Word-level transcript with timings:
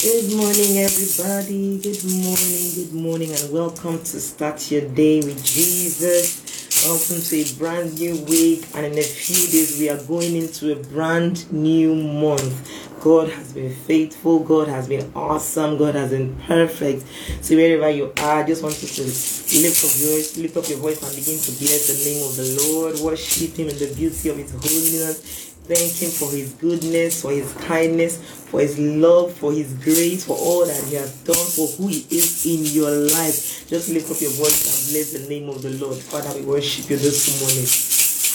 Good 0.00 0.32
morning, 0.36 0.78
everybody. 0.78 1.80
Good 1.80 2.04
morning, 2.04 2.70
good 2.76 2.92
morning, 2.92 3.32
and 3.32 3.52
welcome 3.52 3.98
to 3.98 4.20
Start 4.20 4.70
Your 4.70 4.82
Day 4.82 5.18
with 5.18 5.44
Jesus. 5.44 6.86
Welcome 6.86 7.20
to 7.20 7.36
a 7.36 7.58
brand 7.58 7.98
new 7.98 8.16
week, 8.26 8.64
and 8.76 8.86
in 8.86 8.96
a 8.96 9.02
few 9.02 9.50
days, 9.50 9.80
we 9.80 9.90
are 9.90 10.00
going 10.04 10.36
into 10.36 10.70
a 10.70 10.76
brand 10.76 11.50
new 11.50 11.96
month. 11.96 13.00
God 13.00 13.28
has 13.30 13.52
been 13.52 13.74
faithful, 13.74 14.38
God 14.38 14.68
has 14.68 14.86
been 14.86 15.10
awesome, 15.16 15.76
God 15.78 15.96
has 15.96 16.10
been 16.10 16.36
perfect. 16.46 17.04
So, 17.40 17.56
wherever 17.56 17.90
you 17.90 18.12
are, 18.18 18.42
I 18.42 18.46
just 18.46 18.62
want 18.62 18.80
you 18.80 18.86
to 18.88 19.02
lift 19.02 19.84
up 19.84 19.90
your 19.98 20.42
lift 20.44 20.56
up 20.56 20.68
your 20.68 20.78
voice, 20.78 21.02
and 21.02 21.10
begin 21.16 21.40
to 21.40 21.50
bless 21.58 21.88
the 21.88 21.98
name 22.08 22.22
of 22.24 22.36
the 22.36 22.70
Lord. 22.70 23.00
Worship 23.00 23.56
Him 23.56 23.68
in 23.68 23.78
the 23.78 23.92
beauty 23.96 24.28
of 24.28 24.36
His 24.36 24.52
holiness 24.52 25.47
Thank 25.68 26.00
Him 26.00 26.08
for 26.08 26.32
His 26.32 26.56
goodness, 26.56 27.20
for 27.20 27.28
His 27.28 27.52
kindness, 27.68 28.16
for 28.48 28.64
His 28.64 28.80
love, 28.80 29.36
for 29.36 29.52
His 29.52 29.68
grace, 29.84 30.24
for 30.24 30.32
all 30.32 30.64
that 30.64 30.80
He 30.88 30.96
has 30.96 31.12
done, 31.28 31.36
for 31.36 31.68
who 31.76 31.92
He 31.92 32.08
is 32.08 32.48
in 32.48 32.64
your 32.72 32.88
life. 32.88 33.68
Just 33.68 33.92
lift 33.92 34.08
up 34.08 34.16
your 34.16 34.32
voice 34.32 34.64
and 34.64 34.80
bless 34.96 35.12
the 35.12 35.28
name 35.28 35.52
of 35.52 35.60
the 35.60 35.76
Lord. 35.76 36.00
Father, 36.00 36.32
we 36.40 36.48
worship 36.48 36.88
you 36.88 36.96
this 36.96 37.36
morning. 37.44 37.68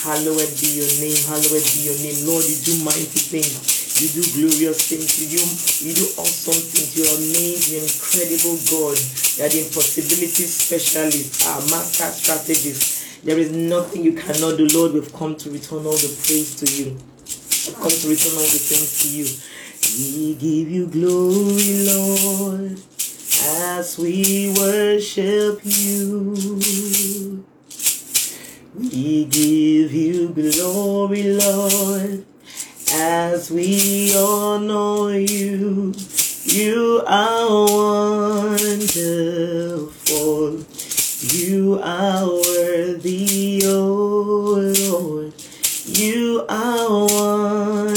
Hallowed 0.06 0.46
be 0.62 0.78
your 0.78 0.86
name. 1.02 1.18
Hallowed 1.26 1.66
be 1.74 1.90
your 1.90 1.98
name. 2.06 2.22
Lord, 2.22 2.46
you 2.46 2.54
do 2.62 2.74
mighty 2.86 3.18
things. 3.18 3.50
You 3.98 4.14
do 4.14 4.22
glorious 4.38 4.86
things. 4.86 5.18
You 5.18 5.34
do, 5.34 5.42
you 5.82 5.90
do 5.90 6.06
awesome 6.14 6.54
things. 6.54 6.94
You're 6.94 7.18
amazing, 7.18 7.82
incredible 7.82 8.62
God. 8.70 8.94
You're 9.42 9.50
the 9.50 9.58
impossibility 9.66 10.46
specialist, 10.46 11.50
our 11.50 11.58
master 11.66 12.14
strategist. 12.14 13.26
There 13.26 13.42
is 13.42 13.50
nothing 13.50 14.06
you 14.06 14.14
cannot 14.14 14.54
do. 14.54 14.70
Lord, 14.70 14.94
we've 14.94 15.10
come 15.10 15.34
to 15.34 15.50
return 15.50 15.82
all 15.82 15.98
the 15.98 16.14
praise 16.22 16.54
to 16.62 16.70
you 16.70 16.94
come 17.72 17.88
to 17.88 18.08
return 18.08 18.32
all 18.32 18.42
the 18.42 18.58
things 18.58 19.00
to 19.00 19.08
you. 19.08 19.26
We 19.96 20.34
give 20.34 20.70
you 20.70 20.86
glory, 20.88 21.84
Lord, 21.86 22.78
as 23.76 23.98
we 23.98 24.52
worship 24.58 25.60
you. 25.64 27.44
We 28.76 29.24
give 29.26 29.92
you 29.92 30.28
glory, 30.28 31.22
Lord, 31.34 32.24
as 32.92 33.50
we 33.50 34.14
honor 34.16 35.18
you. 35.18 35.94
You 36.44 37.02
are 37.06 37.48
wonderful. 38.46 39.04
You 41.32 41.80
are 41.82 42.26
worthy, 42.26 43.62
oh 43.64 44.74
Lord. 44.90 45.23
You 45.96 46.44
are 46.48 46.90
wonderful. 46.90 47.93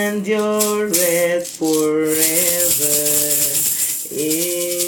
Endureth 0.00 1.46
forever. 1.58 3.00
Amen. 4.18 4.79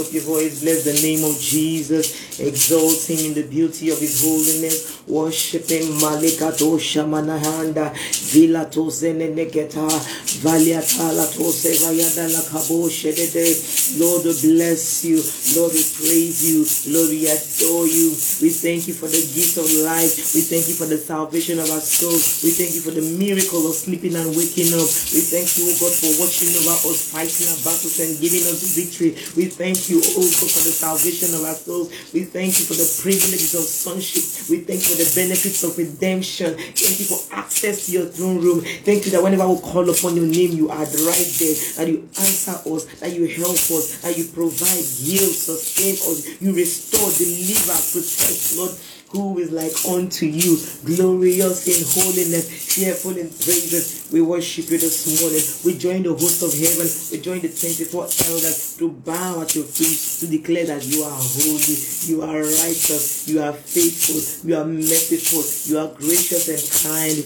Up 0.00 0.12
your 0.12 0.22
voice. 0.22 0.62
Bless 0.62 0.84
the 0.88 0.96
name 1.04 1.22
of 1.28 1.36
Jesus. 1.38 2.40
Exalt 2.40 3.04
him 3.04 3.20
in 3.20 3.34
the 3.34 3.44
beauty 3.44 3.90
of 3.90 3.98
his 4.00 4.24
holiness. 4.24 5.04
Worship 5.06 5.68
him. 5.68 6.00
Malikato 6.00 6.80
shamanahanda. 6.80 7.92
Vila 8.32 8.64
to 8.70 8.88
zeneneketa. 8.88 9.84
Valiatala 10.40 11.28
to 11.36 11.52
sevayada 11.52 12.32
lakabo 12.32 12.88
shedede. 12.88 13.44
Lord, 14.00 14.24
we 14.24 14.32
bless 14.40 15.04
you. 15.04 15.20
Lord, 15.58 15.72
we 15.76 15.82
praise 15.82 16.40
you. 16.46 16.64
Lord, 16.94 17.10
we 17.10 17.26
adore 17.26 17.84
you. 17.90 18.14
We 18.40 18.48
thank 18.54 18.86
you 18.88 18.94
for 18.94 19.10
the 19.10 19.20
gift 19.34 19.58
of 19.58 19.66
life. 19.84 20.32
We 20.32 20.40
thank 20.46 20.70
you 20.70 20.76
for 20.80 20.86
the 20.86 20.96
salvation 20.96 21.58
of 21.58 21.68
our 21.68 21.82
souls. 21.82 22.40
We 22.46 22.54
thank 22.54 22.72
you 22.72 22.80
for 22.80 22.94
the 22.94 23.02
miracle 23.02 23.66
of 23.66 23.74
sleeping 23.74 24.14
and 24.14 24.30
waking 24.32 24.70
up. 24.78 24.88
We 25.10 25.20
thank 25.26 25.50
you, 25.58 25.68
oh 25.68 25.76
God, 25.76 25.92
for 25.92 26.08
watching 26.22 26.54
over 26.56 26.78
us, 26.88 27.10
fighting 27.10 27.50
our 27.50 27.60
battles 27.66 27.98
and 27.98 28.14
giving 28.22 28.46
us 28.46 28.62
victory. 28.78 29.18
We 29.34 29.50
thank 29.50 29.89
you, 29.89 29.89
oh 29.98 30.22
God, 30.22 30.50
for 30.54 30.62
the 30.62 30.70
salvation 30.70 31.34
of 31.34 31.42
our 31.42 31.58
souls. 31.58 31.90
We 32.14 32.22
thank 32.22 32.54
you 32.60 32.64
for 32.70 32.78
the 32.78 32.86
privileges 33.02 33.58
of 33.58 33.66
sonship. 33.66 34.22
We 34.46 34.62
thank 34.62 34.86
you 34.86 34.94
for 34.94 35.00
the 35.02 35.10
benefits 35.18 35.66
of 35.66 35.74
redemption. 35.74 36.54
Thank 36.54 37.02
you 37.02 37.06
for 37.10 37.18
access 37.34 37.86
to 37.86 37.92
your 37.92 38.06
throne 38.06 38.38
room. 38.38 38.60
Thank 38.86 39.06
you 39.06 39.10
that 39.12 39.22
whenever 39.22 39.48
we 39.48 39.58
call 39.58 39.88
upon 39.88 40.14
your 40.14 40.26
name, 40.26 40.52
you 40.52 40.70
are 40.70 40.86
right 40.86 41.30
there. 41.40 41.56
That 41.80 41.88
you 41.88 42.06
answer 42.20 42.54
us, 42.62 42.84
that 43.00 43.10
you 43.10 43.26
help 43.26 43.58
us, 43.58 44.02
that 44.02 44.16
you 44.16 44.30
provide, 44.30 44.84
heal, 44.84 45.26
sustain 45.26 45.98
us, 45.98 46.40
you 46.40 46.54
restore, 46.54 47.10
deliver, 47.18 47.74
protect, 47.90 48.56
Lord 48.56 48.74
who 49.10 49.38
is 49.38 49.50
like 49.50 49.74
unto 49.90 50.24
you, 50.26 50.56
glorious 50.86 51.66
in 51.66 51.82
holiness, 51.82 52.46
fearful 52.74 53.16
in 53.18 53.28
praises. 53.28 54.08
We 54.12 54.22
worship 54.22 54.70
you 54.70 54.78
this 54.78 55.02
morning. 55.20 55.42
We 55.66 55.78
join 55.78 56.02
the 56.04 56.14
host 56.14 56.42
of 56.46 56.54
heaven. 56.54 56.86
We 57.10 57.18
join 57.18 57.40
the 57.42 57.50
24 57.50 58.02
elders 58.30 58.76
to 58.78 58.88
bow 58.88 59.42
at 59.42 59.54
your 59.56 59.64
feet 59.64 59.98
to 60.20 60.26
declare 60.30 60.66
that 60.66 60.86
you 60.86 61.02
are 61.02 61.10
holy, 61.10 61.74
you 62.06 62.22
are 62.22 62.38
righteous, 62.38 63.26
you 63.28 63.42
are 63.42 63.52
faithful, 63.52 64.48
you 64.48 64.56
are 64.56 64.64
merciful, 64.64 65.42
you 65.66 65.78
are 65.82 65.88
gracious 65.98 66.46
and 66.46 66.62
kind. 66.86 67.24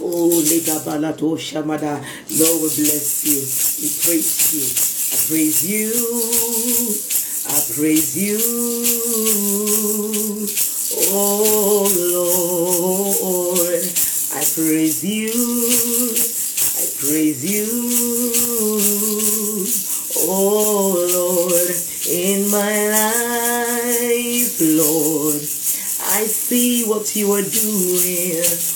Oh, 0.00 0.32
Lega 0.40 0.80
Balato 0.80 1.36
Shamada. 1.36 2.00
Lord, 2.40 2.62
we 2.64 2.68
bless 2.80 3.24
you. 3.28 3.36
We 3.84 3.88
praise 4.00 4.56
you. 4.56 4.64
I 5.12 5.16
praise 5.28 5.60
you. 5.68 5.92
I 7.52 7.60
praise 7.76 8.16
you. 10.56 10.69
Oh 10.92 11.86
Lord, 12.10 13.84
I 14.34 14.42
praise 14.42 15.04
you. 15.04 15.30
I 15.30 16.84
praise 16.98 17.44
you. 17.46 17.68
Oh 20.28 20.98
Lord, 21.14 21.70
in 22.10 22.50
my 22.50 22.88
life, 22.90 24.58
Lord, 24.60 25.36
I 25.36 26.26
see 26.26 26.84
what 26.84 27.14
you 27.14 27.32
are 27.34 27.42
doing. 27.42 28.69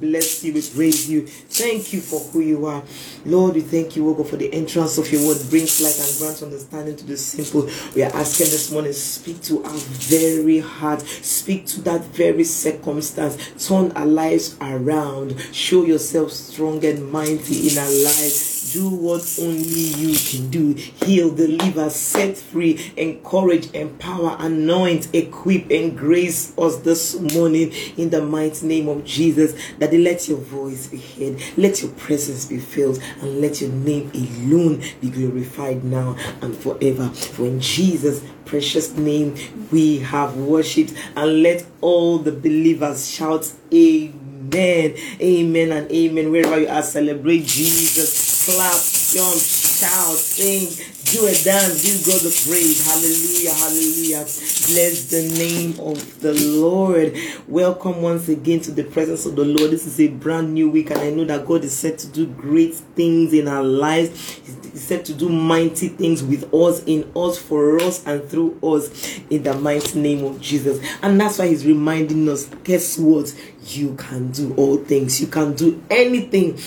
Bless 0.00 0.44
you, 0.44 0.52
we 0.54 0.62
praise 0.62 1.08
you. 1.08 1.26
Thank 1.26 1.92
you 1.92 2.00
for 2.00 2.20
who 2.20 2.40
you 2.40 2.66
are. 2.66 2.82
Lord, 3.28 3.56
we 3.56 3.60
thank 3.60 3.94
you, 3.94 4.08
O 4.08 4.14
God, 4.14 4.26
for 4.26 4.36
the 4.36 4.52
entrance 4.54 4.96
of 4.96 5.12
your 5.12 5.26
word. 5.26 5.36
Brings 5.50 5.82
light 5.82 5.98
and 6.00 6.18
grants 6.18 6.42
understanding 6.42 6.96
to 6.96 7.04
the 7.04 7.16
simple. 7.16 7.68
We 7.94 8.02
are 8.02 8.14
asking 8.14 8.46
this 8.46 8.72
morning, 8.72 8.94
speak 8.94 9.42
to 9.42 9.62
our 9.64 9.76
very 9.76 10.60
heart. 10.60 11.02
Speak 11.02 11.66
to 11.66 11.82
that 11.82 12.04
very 12.06 12.44
circumstance. 12.44 13.66
Turn 13.68 13.92
our 13.92 14.06
lives 14.06 14.56
around. 14.62 15.38
Show 15.52 15.84
yourself 15.84 16.32
strong 16.32 16.82
and 16.86 17.12
mighty 17.12 17.68
in 17.68 17.76
our 17.76 17.90
lives 17.90 18.58
do 18.72 18.90
what 18.90 19.38
only 19.40 19.62
you 19.62 20.14
can 20.14 20.50
do 20.50 20.74
heal 20.74 21.34
deliver 21.34 21.88
set 21.88 22.36
free 22.36 22.92
encourage 22.96 23.70
empower 23.72 24.36
anoint 24.40 25.08
equip 25.14 25.70
and 25.70 25.96
grace 25.96 26.52
us 26.58 26.76
this 26.78 27.18
morning 27.34 27.72
in 27.96 28.10
the 28.10 28.20
mighty 28.20 28.66
name 28.66 28.88
of 28.88 29.04
Jesus. 29.04 29.54
That 29.78 29.92
let 29.92 30.28
your 30.28 30.38
voice 30.38 30.86
be 30.88 30.98
heard, 30.98 31.40
let 31.56 31.82
your 31.82 31.90
presence 31.92 32.46
be 32.46 32.58
felt, 32.58 32.98
and 33.20 33.40
let 33.40 33.60
your 33.60 33.70
name 33.70 34.10
alone 34.14 34.82
be 35.00 35.10
glorified 35.10 35.84
now 35.84 36.16
and 36.40 36.56
forever. 36.56 37.08
For 37.08 37.46
in 37.46 37.60
Jesus' 37.60 38.22
precious 38.44 38.96
name 38.96 39.34
we 39.70 39.98
have 39.98 40.36
worshipped, 40.36 40.94
and 41.16 41.42
let 41.42 41.66
all 41.80 42.18
the 42.18 42.32
believers 42.32 43.10
shout, 43.10 43.52
Amen. 43.72 44.94
Amen 45.20 45.72
and 45.72 45.92
amen. 45.92 46.30
Wherever 46.30 46.58
you 46.58 46.68
are, 46.68 46.82
celebrate 46.82 47.44
Jesus. 47.44 48.46
Clap, 48.46 48.80
jump, 49.12 49.36
shout, 49.78 50.16
sing, 50.16 50.66
do 51.04 51.24
a 51.26 51.34
dance, 51.44 51.84
give 51.84 52.04
God 52.04 52.20
the 52.20 52.34
praise. 52.44 52.84
Hallelujah, 52.84 53.54
hallelujah. 53.54 54.24
Bless 54.66 55.08
the 55.08 55.22
name 55.38 55.78
of 55.78 56.20
the 56.20 56.34
Lord. 56.60 57.16
Welcome 57.46 58.02
once 58.02 58.28
again 58.28 58.58
to 58.62 58.72
the 58.72 58.82
presence 58.82 59.24
of 59.24 59.36
the 59.36 59.44
Lord. 59.44 59.70
This 59.70 59.86
is 59.86 60.00
a 60.00 60.08
brand 60.08 60.52
new 60.52 60.68
week, 60.68 60.90
and 60.90 60.98
I 60.98 61.10
know 61.10 61.24
that 61.26 61.46
God 61.46 61.62
is 61.62 61.78
set 61.78 61.96
to 61.98 62.08
do 62.08 62.26
great 62.26 62.74
things 62.74 63.32
in 63.32 63.46
our 63.46 63.62
lives. 63.62 64.18
He's 64.18 64.82
set 64.82 65.04
to 65.04 65.14
do 65.14 65.28
mighty 65.28 65.88
things 65.88 66.24
with 66.24 66.52
us, 66.52 66.82
in 66.84 67.08
us, 67.14 67.38
for 67.38 67.80
us, 67.80 68.04
and 68.04 68.28
through 68.28 68.58
us 68.60 69.20
in 69.30 69.44
the 69.44 69.54
mighty 69.54 70.00
name 70.00 70.24
of 70.24 70.40
Jesus. 70.40 70.84
And 71.02 71.20
that's 71.20 71.38
why 71.38 71.46
He's 71.46 71.64
reminding 71.64 72.28
us 72.28 72.46
guess 72.64 72.98
what? 72.98 73.32
You 73.62 73.94
can 73.94 74.32
do 74.32 74.54
all 74.56 74.78
things, 74.78 75.20
you 75.20 75.28
can 75.28 75.54
do 75.54 75.80
anything 75.88 76.58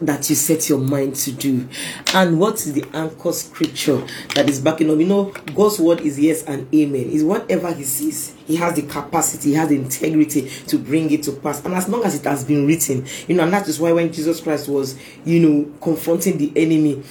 that 0.00 0.28
you 0.30 0.36
set 0.36 0.68
your 0.68 0.78
mind 0.78 1.16
to 1.16 1.32
do. 1.32 1.68
And 2.14 2.38
what 2.38 2.54
is 2.54 2.72
the 2.72 2.84
anchor 2.94 3.32
scripture 3.32 4.04
that 4.34 4.48
is 4.48 4.60
backing 4.60 4.90
up? 4.90 4.98
You 4.98 5.06
know, 5.06 5.24
God's 5.54 5.78
word 5.80 6.00
is 6.00 6.18
yes 6.18 6.42
and 6.44 6.72
amen. 6.74 7.10
Is 7.10 7.24
whatever 7.24 7.72
He 7.72 7.84
says, 7.84 8.34
He 8.46 8.56
has 8.56 8.74
the 8.74 8.82
capacity, 8.82 9.50
He 9.50 9.54
has 9.54 9.68
the 9.68 9.76
integrity 9.76 10.48
to 10.48 10.78
bring 10.78 11.10
it 11.10 11.22
to 11.24 11.32
pass. 11.32 11.64
And 11.64 11.74
as 11.74 11.88
long 11.88 12.04
as 12.04 12.14
it 12.14 12.24
has 12.24 12.44
been 12.44 12.66
written, 12.66 13.06
you 13.26 13.34
know, 13.34 13.44
and 13.44 13.52
that 13.52 13.68
is 13.68 13.80
why 13.80 13.92
when 13.92 14.12
Jesus 14.12 14.40
Christ 14.40 14.68
was, 14.68 14.98
you 15.24 15.40
know, 15.40 15.72
confronting 15.80 16.38
the 16.38 16.52
enemy 16.56 17.02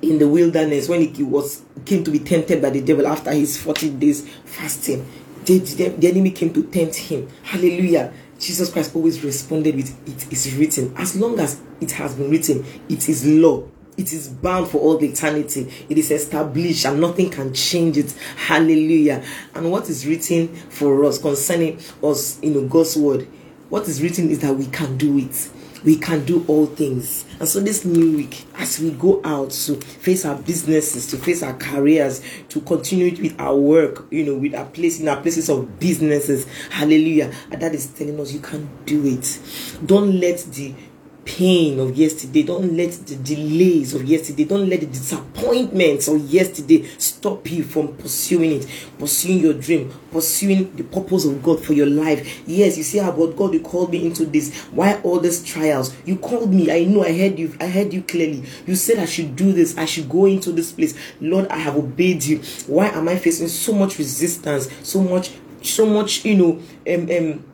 in 0.00 0.18
the 0.18 0.28
wilderness, 0.28 0.88
when 0.88 1.14
he 1.14 1.22
was 1.22 1.62
came 1.84 2.04
to 2.04 2.10
be 2.10 2.18
tempted 2.18 2.60
by 2.60 2.70
the 2.70 2.80
devil 2.80 3.06
after 3.06 3.32
his 3.32 3.60
40 3.60 3.90
days 3.90 4.28
fasting, 4.44 5.06
the, 5.44 5.58
the, 5.58 5.88
the 5.88 6.08
enemy 6.08 6.30
came 6.30 6.52
to 6.54 6.62
tempt 6.64 6.96
him. 6.96 7.28
Hallelujah. 7.42 8.12
Jesus 8.42 8.72
Christ 8.72 8.96
always 8.96 9.22
responded 9.22 9.76
with, 9.76 10.08
It 10.08 10.32
is 10.32 10.52
written. 10.56 10.92
As 10.96 11.16
long 11.16 11.38
as 11.38 11.60
it 11.80 11.92
has 11.92 12.16
been 12.16 12.28
written, 12.28 12.64
it 12.88 13.08
is 13.08 13.24
law. 13.24 13.62
It 13.96 14.12
is 14.12 14.28
bound 14.28 14.68
for 14.68 14.78
all 14.78 15.02
eternity. 15.02 15.72
It 15.88 15.96
is 15.96 16.10
established 16.10 16.84
and 16.84 17.00
nothing 17.00 17.30
can 17.30 17.54
change 17.54 17.98
it. 17.98 18.10
Hallelujah. 18.36 19.22
And 19.54 19.70
what 19.70 19.88
is 19.88 20.06
written 20.06 20.48
for 20.70 21.04
us 21.04 21.18
concerning 21.18 21.78
us 22.02 22.42
you 22.42 22.50
know, 22.50 22.66
God's 22.66 22.96
word, 22.96 23.28
what 23.68 23.86
is 23.86 24.02
written 24.02 24.28
is 24.28 24.40
that 24.40 24.54
we 24.54 24.66
can 24.66 24.96
do 24.96 25.18
it 25.18 25.50
we 25.84 25.96
can 25.96 26.24
do 26.24 26.44
all 26.48 26.66
things. 26.66 27.24
And 27.40 27.48
so, 27.48 27.60
this 27.60 27.84
new 27.84 28.16
week, 28.16 28.44
as 28.56 28.78
we 28.78 28.90
go 28.90 29.20
out 29.24 29.50
to 29.50 29.76
face 29.80 30.24
our 30.24 30.36
businesses, 30.36 31.06
to 31.08 31.16
face 31.16 31.42
our 31.42 31.54
careers, 31.54 32.22
to 32.50 32.60
continue 32.60 33.10
with 33.20 33.38
our 33.40 33.56
work, 33.56 34.06
you 34.10 34.24
know, 34.24 34.36
with 34.36 34.54
our 34.54 34.66
place 34.66 35.00
in 35.00 35.08
our 35.08 35.20
places 35.20 35.48
of 35.48 35.78
businesses, 35.78 36.46
hallelujah. 36.70 37.32
And 37.50 37.60
that 37.62 37.74
is 37.74 37.86
telling 37.86 38.18
us 38.20 38.32
you 38.32 38.40
can 38.40 38.68
do 38.84 39.06
it. 39.06 39.40
Don't 39.84 40.18
let 40.20 40.38
the 40.52 40.74
pain 41.24 41.78
of 41.80 41.96
yesterday. 41.96 42.42
Don't 42.42 42.76
let 42.76 42.92
the 42.92 43.16
delays 43.16 43.94
of 43.94 44.04
yesterday, 44.04 44.44
don't 44.44 44.68
let 44.68 44.80
the 44.80 44.86
disappointments 44.86 46.08
of 46.08 46.20
yesterday 46.20 46.84
stop 46.98 47.50
you 47.50 47.62
from 47.64 47.96
pursuing 47.96 48.52
it, 48.52 48.66
pursuing 48.98 49.38
your 49.38 49.54
dream, 49.54 49.92
pursuing 50.10 50.74
the 50.76 50.84
purpose 50.84 51.24
of 51.24 51.42
God 51.42 51.64
for 51.64 51.72
your 51.72 51.86
life. 51.86 52.42
Yes, 52.46 52.76
you 52.76 52.82
say 52.82 52.98
about 52.98 53.36
God, 53.36 53.54
you 53.54 53.60
called 53.60 53.90
me 53.90 54.06
into 54.06 54.24
this. 54.26 54.64
Why 54.66 55.00
all 55.02 55.20
these 55.20 55.44
trials? 55.44 55.94
You 56.04 56.16
called 56.16 56.52
me. 56.52 56.70
I 56.70 56.84
know 56.84 57.02
I 57.04 57.16
heard 57.16 57.38
you. 57.38 57.54
I 57.60 57.66
heard 57.66 57.92
you 57.92 58.02
clearly. 58.02 58.44
You 58.66 58.74
said 58.74 58.98
I 58.98 59.06
should 59.06 59.36
do 59.36 59.52
this. 59.52 59.76
I 59.78 59.84
should 59.84 60.08
go 60.08 60.26
into 60.26 60.52
this 60.52 60.72
place. 60.72 60.96
Lord, 61.20 61.48
I 61.48 61.58
have 61.58 61.76
obeyed 61.76 62.24
you. 62.24 62.38
Why 62.66 62.88
am 62.88 63.08
I 63.08 63.16
facing 63.16 63.48
so 63.48 63.72
much 63.72 63.98
resistance? 63.98 64.68
So 64.82 65.02
much, 65.02 65.30
so 65.62 65.86
much, 65.86 66.24
you 66.24 66.36
know, 66.36 66.62
um, 66.92 67.10
um 67.10 67.51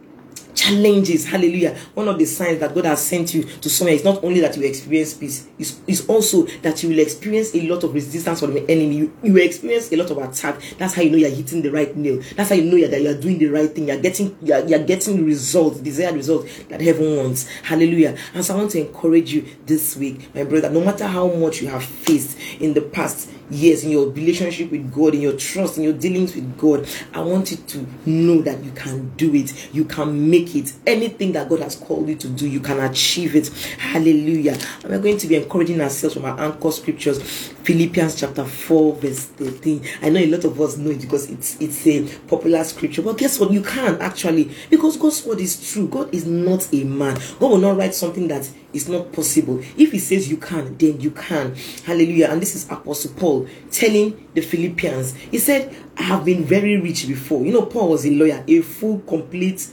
challenges. 0.69 1.27
Hallelujah. 1.27 1.77
One 1.95 2.09
of 2.09 2.19
the 2.19 2.25
signs 2.25 2.61
that 2.61 2.75
God 2.75 2.85
has 2.85 3.03
sent 3.03 3.35
you 3.35 3.45
to 3.45 3.71
somewhere 3.71 3.95
is 3.95 4.05
not 4.05 4.23
only 4.23 4.41
that 4.41 4.57
you 4.57 4.65
experience 4.65 5.15
peace, 5.15 5.49
it's, 5.59 5.81
it's 5.87 6.07
also 6.09 6.45
that 6.63 6.83
you 6.83 6.91
will 6.91 6.99
experience 6.99 7.55
a 7.55 7.63
lot 7.63 7.85
of 7.85 7.95
resistance 7.95 8.41
from 8.41 8.55
the 8.55 8.61
enemy. 8.71 8.97
You, 8.97 9.17
you 9.23 9.33
will 9.33 9.43
experience 9.43 9.93
a 9.93 9.97
lot 9.97 10.11
of 10.11 10.19
attack. 10.19 10.61
That's 10.79 10.95
how 10.95 11.03
you 11.03 11.11
know 11.11 11.17
you're 11.17 11.31
hitting 11.31 11.63
the 11.63 11.71
right 11.71 11.95
nail. 11.97 12.23
That's 12.37 12.51
how 12.51 12.57
you 12.57 12.65
know 12.65 12.87
that 12.87 13.01
you're 13.01 13.19
doing 13.19 13.39
the 13.39 13.47
right 13.47 13.71
thing. 13.71 13.89
You're 13.89 14.01
getting 14.01 14.37
you're, 14.43 14.65
you're 14.67 14.85
getting 14.85 15.25
results, 15.25 15.81
desired 15.81 16.15
results 16.15 16.65
that 16.65 16.81
heaven 16.81 17.17
wants. 17.17 17.49
Hallelujah. 17.63 18.17
And 18.35 18.45
so 18.45 18.55
I 18.55 18.59
want 18.59 18.71
to 18.73 18.87
encourage 18.87 19.33
you 19.33 19.47
this 19.67 19.97
week, 19.97 20.35
my 20.35 20.45
brother, 20.45 20.71
no 20.71 20.81
matter 20.85 21.07
how 21.07 21.29
much 21.29 21.63
you 21.63 21.69
have 21.69 21.85
faced 21.85 22.39
in 22.61 22.75
the 22.75 22.83
past 22.83 23.31
years 23.51 23.85
in 23.85 23.91
your 23.91 24.09
relationship 24.11 24.71
with 24.71 24.93
God, 24.93 25.15
in 25.15 25.21
your 25.21 25.37
trust, 25.37 25.79
in 25.79 25.85
your 25.85 25.93
dealings 25.93 26.35
with 26.35 26.57
God, 26.59 26.89
I 27.13 27.21
want 27.21 27.51
you 27.51 27.57
to 27.57 27.87
know 28.07 28.43
that 28.43 28.63
you 28.63 28.73
can 28.73 29.11
do 29.17 29.35
it. 29.35 29.75
You 29.75 29.85
can 29.85 30.31
make 30.31 30.55
it. 30.55 30.73
Anything 30.87 31.33
that 31.33 31.49
God 31.49 31.61
has 31.61 31.77
called 31.77 32.09
you 32.09 32.17
to 32.17 32.29
do, 32.29 32.49
you 32.49 32.61
can 32.61 32.81
achieve 32.81 33.35
it. 33.35 33.49
Hallelujah. 33.79 34.59
And 34.83 34.91
we're 34.93 35.01
going 35.01 35.19
to 35.19 35.27
be 35.27 35.37
encouraging 35.37 35.81
ourselves 35.81 36.15
from 36.15 36.25
our 36.25 36.39
anchor 36.41 36.71
scriptures, 36.71 37.23
Philippians 37.23 38.19
chapter 38.19 38.45
4, 38.45 38.95
verse 38.97 39.25
13. 39.27 39.85
I 40.03 40.09
know 40.11 40.21
a 40.21 40.27
lot 40.27 40.45
of 40.45 40.61
us 40.61 40.77
know 40.77 40.91
it 40.91 41.01
because 41.01 41.31
it's 41.31 41.61
it's 41.61 41.87
a 41.87 42.07
popular 42.27 42.65
scripture, 42.65 43.03
but 43.03 43.19
guess 43.19 43.39
what? 43.39 43.51
You 43.51 43.63
can 43.63 44.01
actually 44.01 44.51
because 44.71 44.97
God's 44.97 45.25
word 45.25 45.41
is 45.41 45.71
true. 45.73 45.89
God 45.89 46.13
is 46.15 46.27
not 46.27 46.73
a 46.73 46.85
man. 46.85 47.19
God 47.39 47.51
will 47.51 47.59
not 47.59 47.77
write 47.77 47.95
something 47.95 48.29
that 48.29 48.49
is 48.73 48.89
not 48.89 49.13
possible. 49.13 49.59
If 49.77 49.93
he 49.93 49.99
says 49.99 50.31
you 50.31 50.37
can, 50.37 50.77
then 50.77 51.01
you 51.01 51.11
can. 51.11 51.55
Hallelujah. 51.85 52.29
And 52.31 52.41
this 52.41 52.55
is 52.55 52.69
Apostle 52.71 53.13
Paul 53.17 53.38
telling 53.71 54.29
the 54.35 54.41
Philippians. 54.41 55.15
He 55.15 55.39
said, 55.39 55.75
I 55.97 56.03
have 56.03 56.25
been 56.25 56.45
very 56.45 56.77
rich 56.81 57.07
before. 57.07 57.45
You 57.45 57.53
know, 57.53 57.67
Paul 57.67 57.91
was 57.91 58.07
a 58.07 58.11
lawyer, 58.11 58.43
a 58.47 58.61
full, 58.63 59.01
complete 59.01 59.69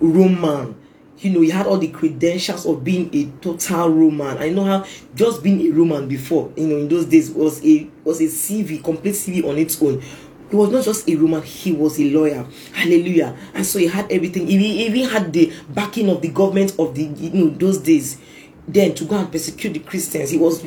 Roman. 0.00 0.76
You 1.18 1.30
know, 1.30 1.40
he 1.42 1.50
had 1.50 1.66
all 1.66 1.76
the 1.76 1.88
credentials 1.88 2.64
of 2.64 2.82
being 2.82 3.10
a 3.14 3.26
total 3.42 3.90
Roman. 3.90 4.38
I 4.38 4.48
know 4.48 4.64
how 4.64 4.86
just 5.14 5.42
being 5.42 5.60
a 5.60 5.70
Roman 5.70 6.08
before, 6.08 6.50
you 6.56 6.66
know, 6.66 6.76
in 6.78 6.88
those 6.88 7.04
days 7.06 7.30
was 7.30 7.62
a 7.64 7.88
was 8.04 8.20
a 8.20 8.24
CV, 8.24 8.82
complete 8.82 9.14
CV 9.14 9.46
on 9.46 9.58
its 9.58 9.80
own. 9.82 10.02
He 10.48 10.56
was 10.56 10.70
not 10.70 10.84
just 10.84 11.08
a 11.08 11.14
Roman, 11.16 11.42
he 11.42 11.72
was 11.72 12.00
a 12.00 12.04
lawyer. 12.10 12.46
Hallelujah. 12.72 13.36
And 13.52 13.66
so 13.66 13.78
he 13.78 13.86
had 13.86 14.10
everything. 14.10 14.46
He 14.46 14.86
even 14.86 15.08
had 15.10 15.32
the 15.32 15.52
backing 15.68 16.08
of 16.08 16.22
the 16.22 16.28
government 16.28 16.74
of 16.78 16.94
the 16.94 17.02
you 17.02 17.30
know 17.30 17.50
those 17.50 17.78
days 17.78 18.18
then 18.66 18.94
to 18.94 19.04
go 19.04 19.16
and 19.16 19.30
persecute 19.30 19.72
the 19.72 19.80
Christians. 19.80 20.30
He 20.30 20.38
was 20.38 20.62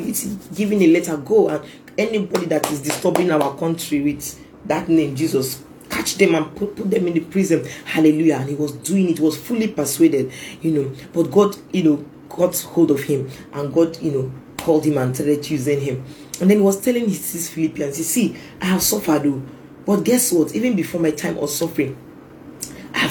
giving 0.56 0.82
a 0.82 0.88
letter 0.88 1.18
go 1.18 1.50
and 1.50 1.64
anybody 1.98 2.46
that 2.48 2.70
is 2.72 2.82
disturbing 2.82 3.32
our 3.32 3.56
country 3.58 4.02
with 4.02 4.40
that 4.66 4.90
name, 4.90 5.16
Jesus, 5.16 5.64
catch 5.90 6.16
them 6.16 6.36
and 6.36 6.56
put, 6.56 6.76
put 6.76 6.90
them 6.90 7.08
in 7.08 7.14
the 7.14 7.20
prison. 7.22 7.66
Hallelujah. 7.86 8.38
And 8.38 8.50
he 8.50 8.56
was 8.56 8.72
doing 8.72 9.10
it, 9.10 9.20
was 9.20 9.38
fully 9.38 9.68
persuaded, 9.68 10.32
you 10.62 10.72
know. 10.72 10.96
But 11.12 11.32
God, 11.32 11.56
you 11.72 11.84
know, 11.84 12.06
got 12.30 12.58
hold 12.62 12.92
of 12.92 13.04
him 13.04 13.30
and 13.54 13.74
God, 13.74 14.02
you 14.02 14.12
know, 14.12 14.32
called 14.58 14.86
him 14.86 14.98
and 14.98 15.16
started 15.16 15.50
using 15.50 15.82
him. 15.82 16.04
And 16.42 16.50
then 16.50 16.58
he 16.58 16.64
was 16.64 16.82
telling 16.82 17.06
his, 17.06 17.50
Philippians, 17.50 17.98
you 17.98 18.04
see, 18.04 18.38
I 18.62 18.66
have 18.66 18.82
suffered, 18.82 19.24
though. 19.24 19.42
But 19.86 20.04
guess 20.04 20.32
what? 20.32 20.56
Even 20.56 20.76
before 20.76 21.02
my 21.02 21.12
time 21.12 21.38
of 21.38 21.50
suffering, 21.50 21.98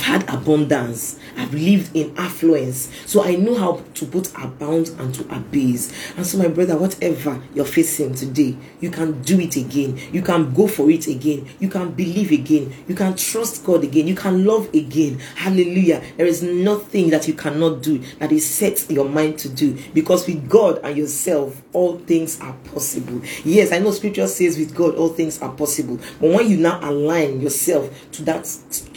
I've 0.03 0.27
had 0.27 0.35
abundance. 0.35 1.17
I've 1.37 1.55
lived 1.55 1.95
in 1.95 2.13
affluence. 2.19 2.91
So 3.07 3.23
I 3.23 3.37
know 3.37 3.55
how 3.55 3.85
to 3.95 4.07
put 4.07 4.33
abound 4.37 4.89
and 4.99 5.15
to 5.15 5.23
abase. 5.35 5.93
And 6.17 6.27
so, 6.27 6.39
my 6.39 6.49
brother, 6.49 6.77
whatever 6.77 7.41
you're 7.55 7.65
facing 7.65 8.15
today, 8.15 8.57
you 8.81 8.91
can 8.91 9.23
do 9.23 9.39
it 9.39 9.55
again. 9.55 10.01
You 10.13 10.23
can 10.23 10.53
go 10.53 10.67
for 10.67 10.91
it 10.91 11.07
again. 11.07 11.49
You 11.61 11.69
can 11.69 11.93
believe 11.93 12.33
again. 12.33 12.75
You 12.89 12.97
can 12.97 13.15
trust 13.15 13.65
God 13.65 13.85
again. 13.85 14.09
You 14.09 14.17
can 14.17 14.45
love 14.45 14.75
again. 14.75 15.21
Hallelujah. 15.37 16.03
There 16.17 16.27
is 16.27 16.43
nothing 16.43 17.11
that 17.11 17.29
you 17.29 17.35
cannot 17.35 17.83
do 17.83 17.99
that 18.19 18.33
is 18.33 18.49
set 18.49 18.91
your 18.91 19.09
mind 19.09 19.39
to 19.41 19.49
do. 19.49 19.79
Because 19.95 20.27
with 20.27 20.49
God 20.49 20.81
and 20.83 20.97
yourself, 20.97 21.63
all 21.73 21.99
things 21.99 22.41
are 22.41 22.55
possible. 22.65 23.23
Yes, 23.45 23.71
I 23.73 23.79
know 23.79 23.93
scripture 23.93 24.27
says 24.27 24.59
with 24.59 24.75
God, 24.75 24.97
all 24.97 25.11
things 25.11 25.41
are 25.41 25.53
possible. 25.53 26.01
But 26.21 26.31
when 26.31 26.51
you 26.51 26.57
now 26.57 26.81
align 26.83 27.41
yourself 27.41 28.11
to 28.13 28.23
that, 28.25 28.47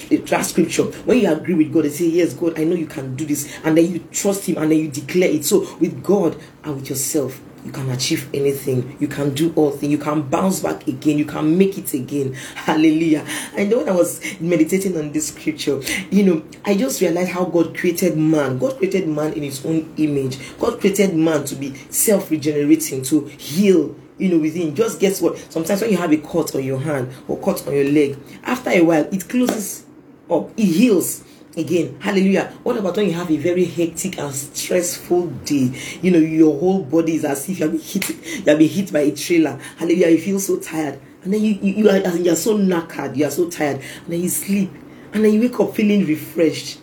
that 0.10 0.46
scripture, 0.46 0.84
when 0.84 1.20
you 1.20 1.32
agree 1.32 1.56
with 1.56 1.74
God 1.74 1.86
and 1.86 1.94
say, 1.94 2.08
Yes, 2.08 2.34
God, 2.34 2.60
I 2.60 2.64
know 2.64 2.76
you 2.76 2.88
can 2.88 3.16
do 3.16 3.26
this, 3.26 3.58
and 3.64 3.78
then 3.78 3.92
you 3.92 4.00
trust 4.12 4.46
Him 4.48 4.58
and 4.58 4.72
then 4.72 4.80
you 4.80 4.88
declare 4.90 5.30
it. 5.30 5.46
So, 5.46 5.76
with 5.78 6.04
God 6.04 6.38
and 6.64 6.76
with 6.76 6.90
yourself, 6.90 7.42
you 7.66 7.72
can 7.72 7.90
achieve 7.90 8.30
anything. 8.32 8.96
You 9.00 9.08
can 9.08 9.34
do 9.34 9.52
all 9.56 9.72
things. 9.72 9.92
You 9.92 9.98
can 9.98 10.22
bounce 10.22 10.60
back 10.60 10.88
again. 10.88 11.18
You 11.18 11.26
can 11.26 11.58
make 11.58 11.80
it 11.80 11.92
again. 11.96 12.34
Hallelujah. 12.56 13.26
And 13.58 13.72
when 13.72 13.90
I 13.90 13.92
was 13.92 14.22
meditating 14.40 14.96
on 14.96 15.12
this 15.12 15.30
scripture, 15.30 15.82
you 16.12 16.24
know, 16.24 16.44
I 16.64 16.78
just 16.78 17.02
realized 17.02 17.32
how 17.32 17.46
God 17.46 17.76
created 17.76 18.18
man. 18.18 18.60
God 18.60 18.78
created 18.78 19.08
man 19.08 19.34
in 19.34 19.42
his 19.42 19.66
own 19.66 19.92
image. 19.98 20.38
God 20.60 20.80
created 20.80 21.16
man 21.16 21.44
to 21.46 21.56
be 21.56 21.74
self 21.90 22.30
regenerating, 22.30 23.02
to 23.04 23.26
heal, 23.26 23.96
you 24.20 24.30
know, 24.30 24.38
within. 24.38 24.76
Just 24.76 25.00
guess 25.00 25.20
what? 25.20 25.38
Sometimes 25.52 25.82
when 25.82 25.90
you 25.90 25.98
have 25.98 26.12
a 26.12 26.18
cut 26.18 26.54
on 26.54 26.64
your 26.64 26.80
hand 26.80 27.12
or 27.28 27.40
cut 27.40 27.68
on 27.68 27.74
your 27.74 27.86
leg, 27.86 28.16
after 28.44 28.70
a 28.70 28.82
while, 28.82 29.06
it 29.12 29.28
closes 29.28 29.85
up, 30.30 30.52
it 30.58 30.66
heals 30.66 31.24
again. 31.58 31.98
Hallelujah. 32.00 32.54
What 32.64 32.78
about 32.78 32.98
when 32.98 33.08
you 33.08 33.14
have 33.14 33.32
a 33.32 33.38
very 33.38 33.66
hectic 33.66 34.18
and 34.18 34.34
stressful 34.34 35.28
day? 35.46 35.72
You 36.02 36.12
know 36.12 36.20
your 36.20 36.58
whole 36.60 36.84
body 36.84 37.16
is 37.16 37.26
as 37.26 37.48
if 37.50 37.60
you 37.60 37.66
have 37.66 37.72
been 37.72 37.82
hit 37.82 38.10
you 38.10 38.44
have 38.46 38.60
been 38.60 38.70
hit 38.70 38.92
by 38.92 39.00
a 39.00 39.16
trailer. 39.16 39.60
Hallelujah. 39.78 40.10
You 40.10 40.20
feel 40.20 40.40
so 40.40 40.60
tired. 40.60 41.00
And 41.24 41.34
then 41.34 41.44
you, 41.44 41.54
you, 41.54 41.74
you 41.84 41.90
are 41.90 41.98
you're 42.18 42.36
so 42.36 42.58
knackered. 42.58 43.16
You 43.16 43.26
are 43.26 43.32
so 43.32 43.50
tired. 43.50 43.78
And 43.78 44.14
then 44.14 44.22
you 44.22 44.30
sleep. 44.30 44.72
And 45.14 45.24
then 45.24 45.34
you 45.34 45.42
wake 45.42 45.60
up 45.60 45.74
feeling 45.76 46.06
refreshed 46.06 46.80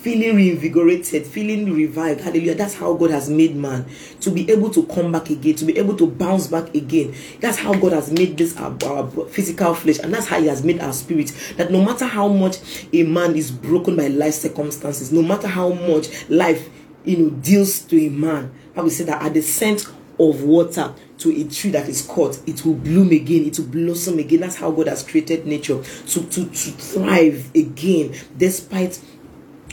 feeling 0.00 0.36
reinvigorated, 0.36 1.26
feeling 1.26 1.74
revived. 1.74 2.22
Hallelujah. 2.22 2.54
That's 2.54 2.74
how 2.74 2.94
God 2.94 3.10
has 3.10 3.28
made 3.28 3.54
man 3.54 3.84
to 4.20 4.30
be 4.30 4.50
able 4.50 4.70
to 4.70 4.84
come 4.86 5.12
back 5.12 5.28
again, 5.28 5.54
to 5.56 5.64
be 5.66 5.76
able 5.78 5.96
to 5.98 6.06
bounce 6.06 6.46
back 6.46 6.74
again. 6.74 7.14
That's 7.40 7.58
how 7.58 7.74
God 7.74 7.92
has 7.92 8.10
made 8.10 8.38
this 8.38 8.56
our, 8.56 8.74
our, 8.86 9.10
physical 9.26 9.74
flesh, 9.74 9.98
and 9.98 10.12
that's 10.12 10.26
how 10.26 10.40
He 10.40 10.46
has 10.46 10.64
made 10.64 10.80
our 10.80 10.94
spirit. 10.94 11.32
That 11.56 11.70
no 11.70 11.84
matter 11.84 12.06
how 12.06 12.28
much 12.28 12.86
a 12.92 13.02
man 13.02 13.36
is 13.36 13.50
broken 13.50 13.96
by 13.96 14.08
life 14.08 14.34
circumstances, 14.34 15.12
no 15.12 15.22
matter 15.22 15.48
how 15.48 15.70
much 15.70 16.28
life 16.30 16.70
you 17.04 17.16
know 17.18 17.30
deals 17.30 17.80
to 17.80 18.00
a 18.00 18.08
man, 18.08 18.52
I 18.74 18.80
will 18.80 18.90
say 18.90 19.04
that 19.04 19.22
at 19.22 19.34
the 19.34 19.42
scent 19.42 19.86
of 20.18 20.42
water 20.42 20.94
to 21.18 21.30
a 21.30 21.44
tree 21.44 21.70
that 21.72 21.88
is 21.88 22.06
cut, 22.06 22.40
it 22.46 22.64
will 22.64 22.74
bloom 22.74 23.10
again, 23.10 23.44
it 23.44 23.58
will 23.58 23.66
blossom 23.66 24.18
again. 24.18 24.40
That's 24.40 24.56
how 24.56 24.70
God 24.70 24.86
has 24.86 25.02
created 25.02 25.46
nature 25.46 25.82
to, 25.82 26.22
to, 26.22 26.44
to 26.44 26.50
thrive 26.50 27.50
again, 27.54 28.14
despite 28.38 28.98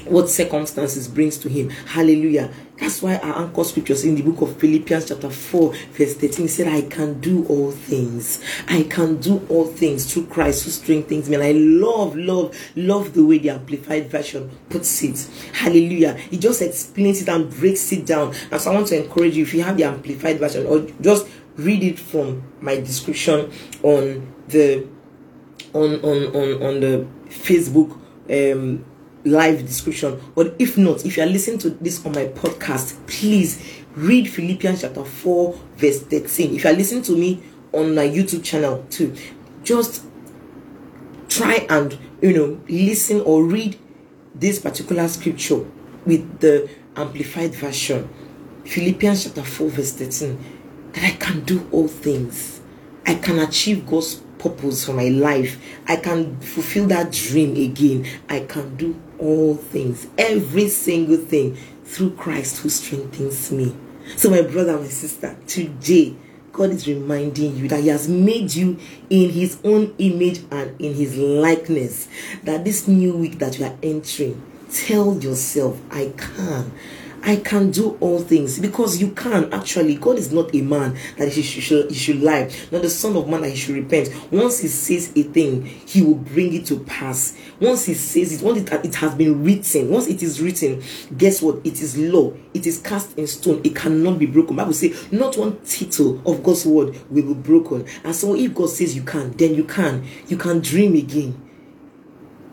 what 0.09 0.29
circumstances 0.29 1.07
brings 1.07 1.37
to 1.39 1.49
him. 1.49 1.69
Hallelujah. 1.69 2.51
That's 2.79 3.01
why 3.01 3.17
our 3.17 3.43
anchor 3.43 3.63
scriptures 3.63 4.05
in 4.05 4.15
the 4.15 4.21
book 4.21 4.41
of 4.41 4.57
Philippians, 4.57 5.09
chapter 5.09 5.29
4, 5.29 5.73
verse 5.93 6.13
13 6.15 6.47
said, 6.47 6.67
I 6.67 6.81
can 6.81 7.19
do 7.19 7.45
all 7.47 7.71
things. 7.71 8.43
I 8.67 8.83
can 8.83 9.17
do 9.17 9.45
all 9.49 9.65
things 9.65 10.11
through 10.11 10.27
Christ 10.27 10.65
who 10.65 10.71
strengthens 10.71 11.27
me. 11.27 11.35
And 11.35 11.43
I 11.43 11.53
love, 11.53 12.15
love, 12.15 12.55
love 12.75 13.13
the 13.13 13.25
way 13.25 13.39
the 13.39 13.49
Amplified 13.49 14.11
Version 14.11 14.51
puts 14.69 15.01
it. 15.03 15.27
Hallelujah. 15.53 16.19
It 16.31 16.39
just 16.39 16.61
explains 16.61 17.21
it 17.21 17.29
and 17.29 17.49
breaks 17.49 17.91
it 17.91 18.05
down. 18.05 18.35
And 18.51 18.61
so 18.61 18.71
I 18.71 18.75
want 18.75 18.87
to 18.87 19.03
encourage 19.03 19.35
you, 19.35 19.43
if 19.43 19.53
you 19.55 19.63
have 19.63 19.77
the 19.77 19.85
Amplified 19.85 20.37
Version, 20.37 20.67
or 20.67 20.87
just 21.01 21.27
read 21.57 21.81
it 21.81 21.97
from 21.97 22.43
my 22.61 22.75
description 22.75 23.51
on 23.81 24.33
the 24.47 24.87
on 25.73 25.95
on 26.01 26.35
on, 26.35 26.63
on 26.63 26.79
the 26.79 27.07
Facebook 27.29 27.99
um 28.29 28.85
live 29.27 29.65
description. 29.65 30.19
But 30.35 30.55
if 30.59 30.77
not, 30.77 31.05
if 31.05 31.17
you 31.17 31.23
are 31.23 31.27
listening 31.27 31.59
to 31.59 31.69
this 31.69 32.05
on 32.05 32.13
my 32.13 32.25
podcast, 32.25 33.05
please 33.07 33.83
read 33.95 34.29
Philippians 34.29 34.81
chapter 34.81 35.03
4, 35.03 35.59
verse 35.75 36.01
13. 36.01 36.55
If 36.55 36.63
you 36.63 36.69
are 36.69 36.73
listening 36.73 37.03
to 37.03 37.11
me 37.13 37.41
on 37.73 37.95
my 37.95 38.07
YouTube 38.07 38.43
channel 38.43 38.85
too, 38.89 39.15
just 39.63 40.03
try 41.29 41.65
and 41.69 41.97
you 42.21 42.33
know 42.33 42.59
listen 42.69 43.21
or 43.21 43.43
read 43.43 43.77
this 44.33 44.59
particular 44.59 45.07
scripture 45.07 45.65
with 46.05 46.39
the 46.39 46.69
amplified 46.95 47.53
version. 47.55 48.09
Philippians 48.65 49.25
chapter 49.25 49.43
4, 49.43 49.69
verse 49.69 49.93
13. 49.93 50.39
That 50.93 51.03
I 51.03 51.11
can 51.11 51.41
do 51.41 51.67
all 51.71 51.87
things. 51.87 52.61
I 53.05 53.15
can 53.15 53.39
achieve 53.39 53.85
God's 53.85 54.15
purpose 54.37 54.85
for 54.85 54.93
my 54.93 55.09
life. 55.09 55.59
I 55.87 55.95
can 55.95 56.39
fulfill 56.39 56.87
that 56.87 57.11
dream 57.11 57.55
again. 57.55 58.05
I 58.29 58.41
can 58.41 58.75
do 58.75 58.99
all 59.19 59.55
things, 59.55 60.07
every 60.17 60.67
single 60.69 61.17
thing 61.17 61.57
through 61.83 62.11
Christ 62.11 62.59
who 62.61 62.69
strengthens 62.69 63.51
me. 63.51 63.75
So, 64.15 64.29
my 64.29 64.41
brother, 64.41 64.77
my 64.79 64.87
sister, 64.87 65.37
today, 65.47 66.15
God 66.51 66.71
is 66.71 66.87
reminding 66.87 67.55
you 67.57 67.67
that 67.67 67.81
He 67.81 67.89
has 67.89 68.07
made 68.07 68.55
you 68.55 68.79
in 69.09 69.29
His 69.29 69.59
own 69.63 69.93
image 69.97 70.41
and 70.49 70.79
in 70.81 70.93
His 70.93 71.15
likeness. 71.15 72.07
That 72.43 72.65
this 72.65 72.87
new 72.87 73.15
week 73.15 73.39
that 73.39 73.59
you 73.59 73.65
are 73.65 73.77
entering, 73.83 74.41
tell 74.71 75.17
yourself, 75.21 75.79
I 75.91 76.13
can. 76.17 76.71
I 77.27 77.35
can 77.35 77.71
do 77.71 77.97
all 77.99 78.19
things 78.19 78.57
because 78.57 79.01
you 79.01 79.11
can 79.11 79.53
actually. 79.53 79.95
God 79.95 80.17
is 80.17 80.31
not 80.31 80.55
a 80.55 80.61
man 80.61 80.97
that 81.17 81.27
he 81.27 81.41
should, 81.41 81.89
he 81.89 81.93
should 81.93 82.21
lie, 82.21 82.49
not 82.71 82.83
the 82.83 82.89
Son 82.89 83.17
of 83.17 83.27
Man 83.27 83.41
that 83.41 83.49
he 83.49 83.57
should 83.57 83.75
repent. 83.75 84.09
Once 84.31 84.59
he 84.59 84.69
says 84.69 85.11
a 85.13 85.23
thing, 85.23 85.65
he 85.65 86.01
will 86.01 86.15
bring 86.15 86.53
it 86.53 86.65
to 86.67 86.79
pass. 86.79 87.37
Once 87.59 87.83
he 87.83 87.95
says 87.95 88.31
it, 88.31 88.41
once 88.41 88.59
it, 88.61 88.85
it 88.85 88.95
has 88.95 89.13
been 89.13 89.43
written, 89.43 89.89
once 89.89 90.07
it 90.07 90.23
is 90.23 90.41
written, 90.41 90.81
guess 91.17 91.41
what? 91.41 91.57
It 91.65 91.81
is 91.81 91.97
law. 91.97 92.31
It 92.53 92.65
is 92.65 92.79
cast 92.79 93.17
in 93.17 93.27
stone. 93.27 93.59
It 93.65 93.75
cannot 93.75 94.19
be 94.19 94.25
broken. 94.25 94.55
Bible 94.55 94.71
say 94.71 94.95
not 95.11 95.35
one 95.35 95.59
tittle 95.65 96.21
of 96.25 96.41
God's 96.41 96.65
word 96.65 96.97
will 97.09 97.33
be 97.33 97.41
broken. 97.41 97.85
And 98.05 98.15
so 98.15 98.35
if 98.35 98.55
God 98.55 98.69
says 98.69 98.95
you 98.95 99.03
can, 99.03 99.31
then 99.31 99.53
you 99.53 99.65
can. 99.65 100.07
You 100.29 100.37
can 100.37 100.61
dream 100.61 100.95
again 100.95 101.46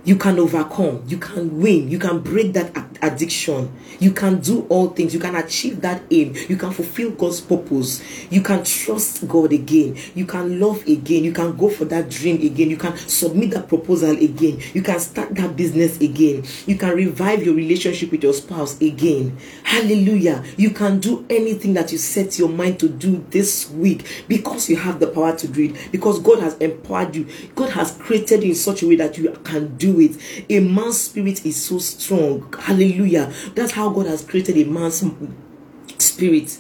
you 0.05 0.17
can 0.17 0.39
overcome 0.39 1.03
you 1.07 1.17
can 1.17 1.61
win 1.61 1.89
you 1.89 1.99
can 1.99 2.21
break 2.21 2.53
that 2.53 2.71
addiction 3.03 3.73
you 3.99 4.13
can 4.13 4.41
do 4.41 4.67
all 4.69 4.89
things 4.89 5.15
you 5.15 5.21
can 5.21 5.35
achieve 5.37 5.81
that 5.81 6.03
aim 6.11 6.35
you 6.49 6.57
can 6.57 6.71
fulfill 6.71 7.11
god's 7.13 7.41
purpose 7.41 8.03
you 8.31 8.43
can 8.43 8.63
trust 8.65 9.27
god 9.29 9.53
again 9.53 9.97
you 10.15 10.27
can 10.27 10.61
love 10.61 10.87
again 10.87 11.25
you 11.25 11.33
can 11.33 11.57
go 11.57 11.69
for 11.69 11.85
that 11.85 12.09
dream 12.09 12.37
again 12.37 12.71
you 12.71 12.77
can 12.77 12.97
submit 12.97 13.51
that 13.51 13.69
proposal 13.69 14.11
again 14.11 14.61
you 14.75 14.83
can 14.83 14.99
start 14.99 15.35
that 15.35 15.57
business 15.57 16.01
again 16.01 16.45
you 16.67 16.77
can 16.77 16.95
revive 16.95 17.43
your 17.43 17.55
relationship 17.55 18.11
with 18.11 18.23
your 18.23 18.33
spouse 18.33 18.81
again 18.81 19.37
hallelujah 19.63 20.45
you 20.57 20.71
can 20.71 21.01
do 21.01 21.25
anything 21.31 21.73
that 21.75 21.91
you 21.93 21.99
set 21.99 22.39
your 22.39 22.49
mind 22.49 22.79
to 22.79 22.89
do 22.89 23.25
this 23.31 23.71
week 23.71 24.25
because 24.29 24.69
you 24.69 24.77
have 24.77 25.01
the 25.01 25.07
power 25.07 25.35
to 25.37 25.49
do 25.49 25.65
it 25.65 25.93
because 25.93 26.19
god 26.21 26.39
has 26.41 26.57
empowered 26.59 27.15
you 27.15 27.27
god 27.55 27.71
has 27.71 27.93
created 27.99 28.43
you 28.43 28.51
in 28.51 28.55
such 28.55 28.83
a 28.83 28.87
way 28.89 28.97
that 28.97 29.17
you 29.17 29.31
can 29.45 29.75
do 29.77 29.94
it. 30.01 30.17
A 30.51 30.61
man's 30.61 31.01
spirit 31.01 31.45
is 31.45 31.65
so 31.65 31.79
strong. 31.79 32.53
Hallelujah. 32.59 33.33
That's 33.55 33.73
how 33.73 33.91
God 33.91 34.07
has 34.07 34.25
created 34.25 34.57
a 34.59 34.65
man's 34.65 35.05
spirit. 35.99 36.59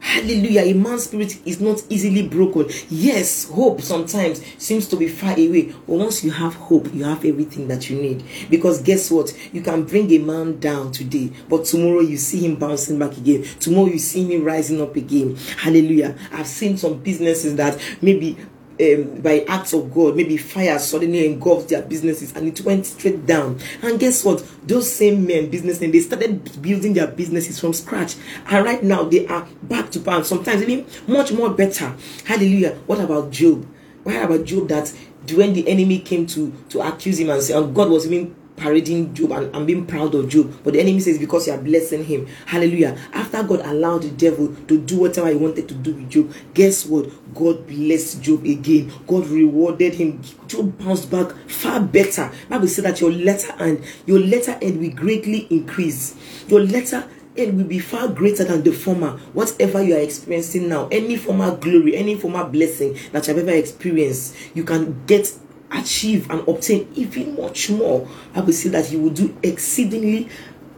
Hallelujah. 0.00 0.62
A 0.62 0.72
man's 0.72 1.04
spirit 1.04 1.38
is 1.46 1.60
not 1.60 1.82
easily 1.90 2.26
broken. 2.26 2.66
Yes, 2.88 3.48
hope 3.50 3.82
sometimes 3.82 4.42
seems 4.56 4.88
to 4.88 4.96
be 4.96 5.08
far 5.08 5.32
away. 5.32 5.74
But 5.86 5.94
once 5.94 6.24
you 6.24 6.30
have 6.30 6.54
hope, 6.54 6.92
you 6.94 7.04
have 7.04 7.24
everything 7.24 7.68
that 7.68 7.90
you 7.90 8.00
need. 8.00 8.24
Because 8.48 8.80
guess 8.80 9.10
what? 9.10 9.36
You 9.52 9.60
can 9.60 9.84
bring 9.84 10.10
a 10.10 10.18
man 10.18 10.58
down 10.58 10.92
today, 10.92 11.30
but 11.48 11.66
tomorrow 11.66 12.00
you 12.00 12.16
see 12.16 12.46
him 12.46 12.56
bouncing 12.56 12.98
back 12.98 13.16
again. 13.18 13.44
Tomorrow 13.60 13.88
you 13.88 13.98
see 13.98 14.34
him 14.34 14.42
rising 14.42 14.80
up 14.80 14.96
again. 14.96 15.36
Hallelujah. 15.58 16.16
I've 16.32 16.46
seen 16.46 16.78
some 16.78 16.98
businesses 16.98 17.56
that 17.56 17.78
maybe 18.00 18.38
um, 18.80 19.20
by 19.20 19.44
acts 19.48 19.72
of 19.72 19.92
God, 19.92 20.16
maybe 20.16 20.36
fire 20.36 20.78
suddenly 20.78 21.26
engulfed 21.26 21.68
their 21.68 21.82
businesses 21.82 22.34
and 22.34 22.48
it 22.48 22.60
went 22.62 22.86
straight 22.86 23.26
down. 23.26 23.58
And 23.82 24.00
guess 24.00 24.24
what? 24.24 24.44
Those 24.66 24.92
same 24.92 25.26
men, 25.26 25.50
businessmen, 25.50 25.90
they 25.90 26.00
started 26.00 26.62
building 26.62 26.94
their 26.94 27.06
businesses 27.06 27.60
from 27.60 27.72
scratch. 27.72 28.16
And 28.46 28.64
right 28.64 28.82
now 28.82 29.04
they 29.04 29.26
are 29.26 29.46
back 29.62 29.90
to 29.90 30.00
pound, 30.00 30.26
sometimes 30.26 30.62
even 30.62 30.86
much 31.06 31.32
more 31.32 31.50
better. 31.50 31.94
Hallelujah. 32.24 32.76
What 32.86 33.00
about 33.00 33.30
Job? 33.30 33.66
What 34.02 34.16
about 34.16 34.44
Job 34.44 34.68
that 34.68 34.92
when 35.34 35.52
the 35.52 35.68
enemy 35.68 35.98
came 35.98 36.26
to 36.26 36.52
to 36.70 36.80
accuse 36.80 37.20
him 37.20 37.30
and 37.30 37.42
say, 37.42 37.54
and 37.54 37.74
God 37.74 37.90
was 37.90 38.06
even 38.06 38.34
parading 38.60 39.14
Job 39.14 39.32
and, 39.32 39.54
and 39.56 39.66
being 39.66 39.86
proud 39.86 40.14
of 40.14 40.28
Job. 40.28 40.52
But 40.62 40.74
the 40.74 40.80
enemy 40.80 41.00
says 41.00 41.18
because 41.18 41.46
you 41.46 41.54
are 41.54 41.58
blessing 41.58 42.04
him. 42.04 42.26
Hallelujah. 42.46 42.96
After 43.12 43.42
God 43.42 43.60
allowed 43.64 44.02
the 44.02 44.10
devil 44.10 44.54
to 44.68 44.78
do 44.78 45.00
whatever 45.00 45.28
he 45.28 45.34
wanted 45.34 45.68
to 45.68 45.74
do 45.74 45.94
with 45.94 46.10
Job, 46.10 46.32
guess 46.54 46.84
what? 46.86 47.10
God 47.34 47.66
blessed 47.66 48.22
Job 48.22 48.44
again. 48.44 48.92
God 49.06 49.26
rewarded 49.28 49.94
him. 49.94 50.20
Job 50.46 50.78
bounced 50.78 51.10
back 51.10 51.32
far 51.48 51.80
better. 51.80 52.30
Bible 52.48 52.68
said 52.68 52.84
that 52.84 53.00
your 53.00 53.10
letter 53.10 53.52
and 53.58 53.82
your 54.06 54.20
letter 54.20 54.58
end 54.60 54.78
will 54.80 54.90
greatly 54.90 55.46
increase. 55.50 56.14
Your 56.48 56.60
letter 56.60 57.08
end 57.36 57.56
will 57.56 57.64
be 57.64 57.78
far 57.78 58.08
greater 58.08 58.44
than 58.44 58.62
the 58.62 58.72
former. 58.72 59.12
Whatever 59.32 59.82
you 59.82 59.96
are 59.96 60.00
experiencing 60.00 60.68
now, 60.68 60.88
any 60.88 61.16
former 61.16 61.56
glory, 61.56 61.96
any 61.96 62.16
former 62.16 62.44
blessing 62.44 62.96
that 63.12 63.26
you 63.26 63.34
have 63.34 63.48
ever 63.48 63.56
experienced, 63.56 64.36
you 64.54 64.64
can 64.64 65.04
get 65.06 65.32
achieve 65.70 66.30
and 66.30 66.46
obtain 66.48 66.90
even 66.94 67.36
much 67.36 67.70
more. 67.70 68.08
I 68.34 68.40
will 68.40 68.52
say 68.52 68.68
that 68.70 68.86
he 68.86 68.96
will 68.96 69.10
do 69.10 69.36
exceedingly 69.42 70.28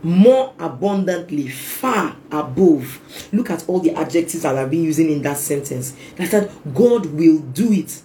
more 0.03 0.53
abundantly, 0.59 1.49
far 1.49 2.17
above. 2.31 3.29
Look 3.33 3.51
at 3.51 3.69
all 3.69 3.81
the 3.81 3.95
adjectives 3.95 4.43
that 4.43 4.57
I've 4.57 4.71
been 4.71 4.85
using 4.85 5.11
in 5.11 5.23
that 5.23 5.39
sentence. 5.39 5.95
That 6.17 6.29
said, 6.29 6.51
God 6.75 7.07
will 7.07 7.39
do 7.39 7.73
it 7.73 8.03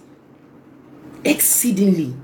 exceedingly, 1.24 2.14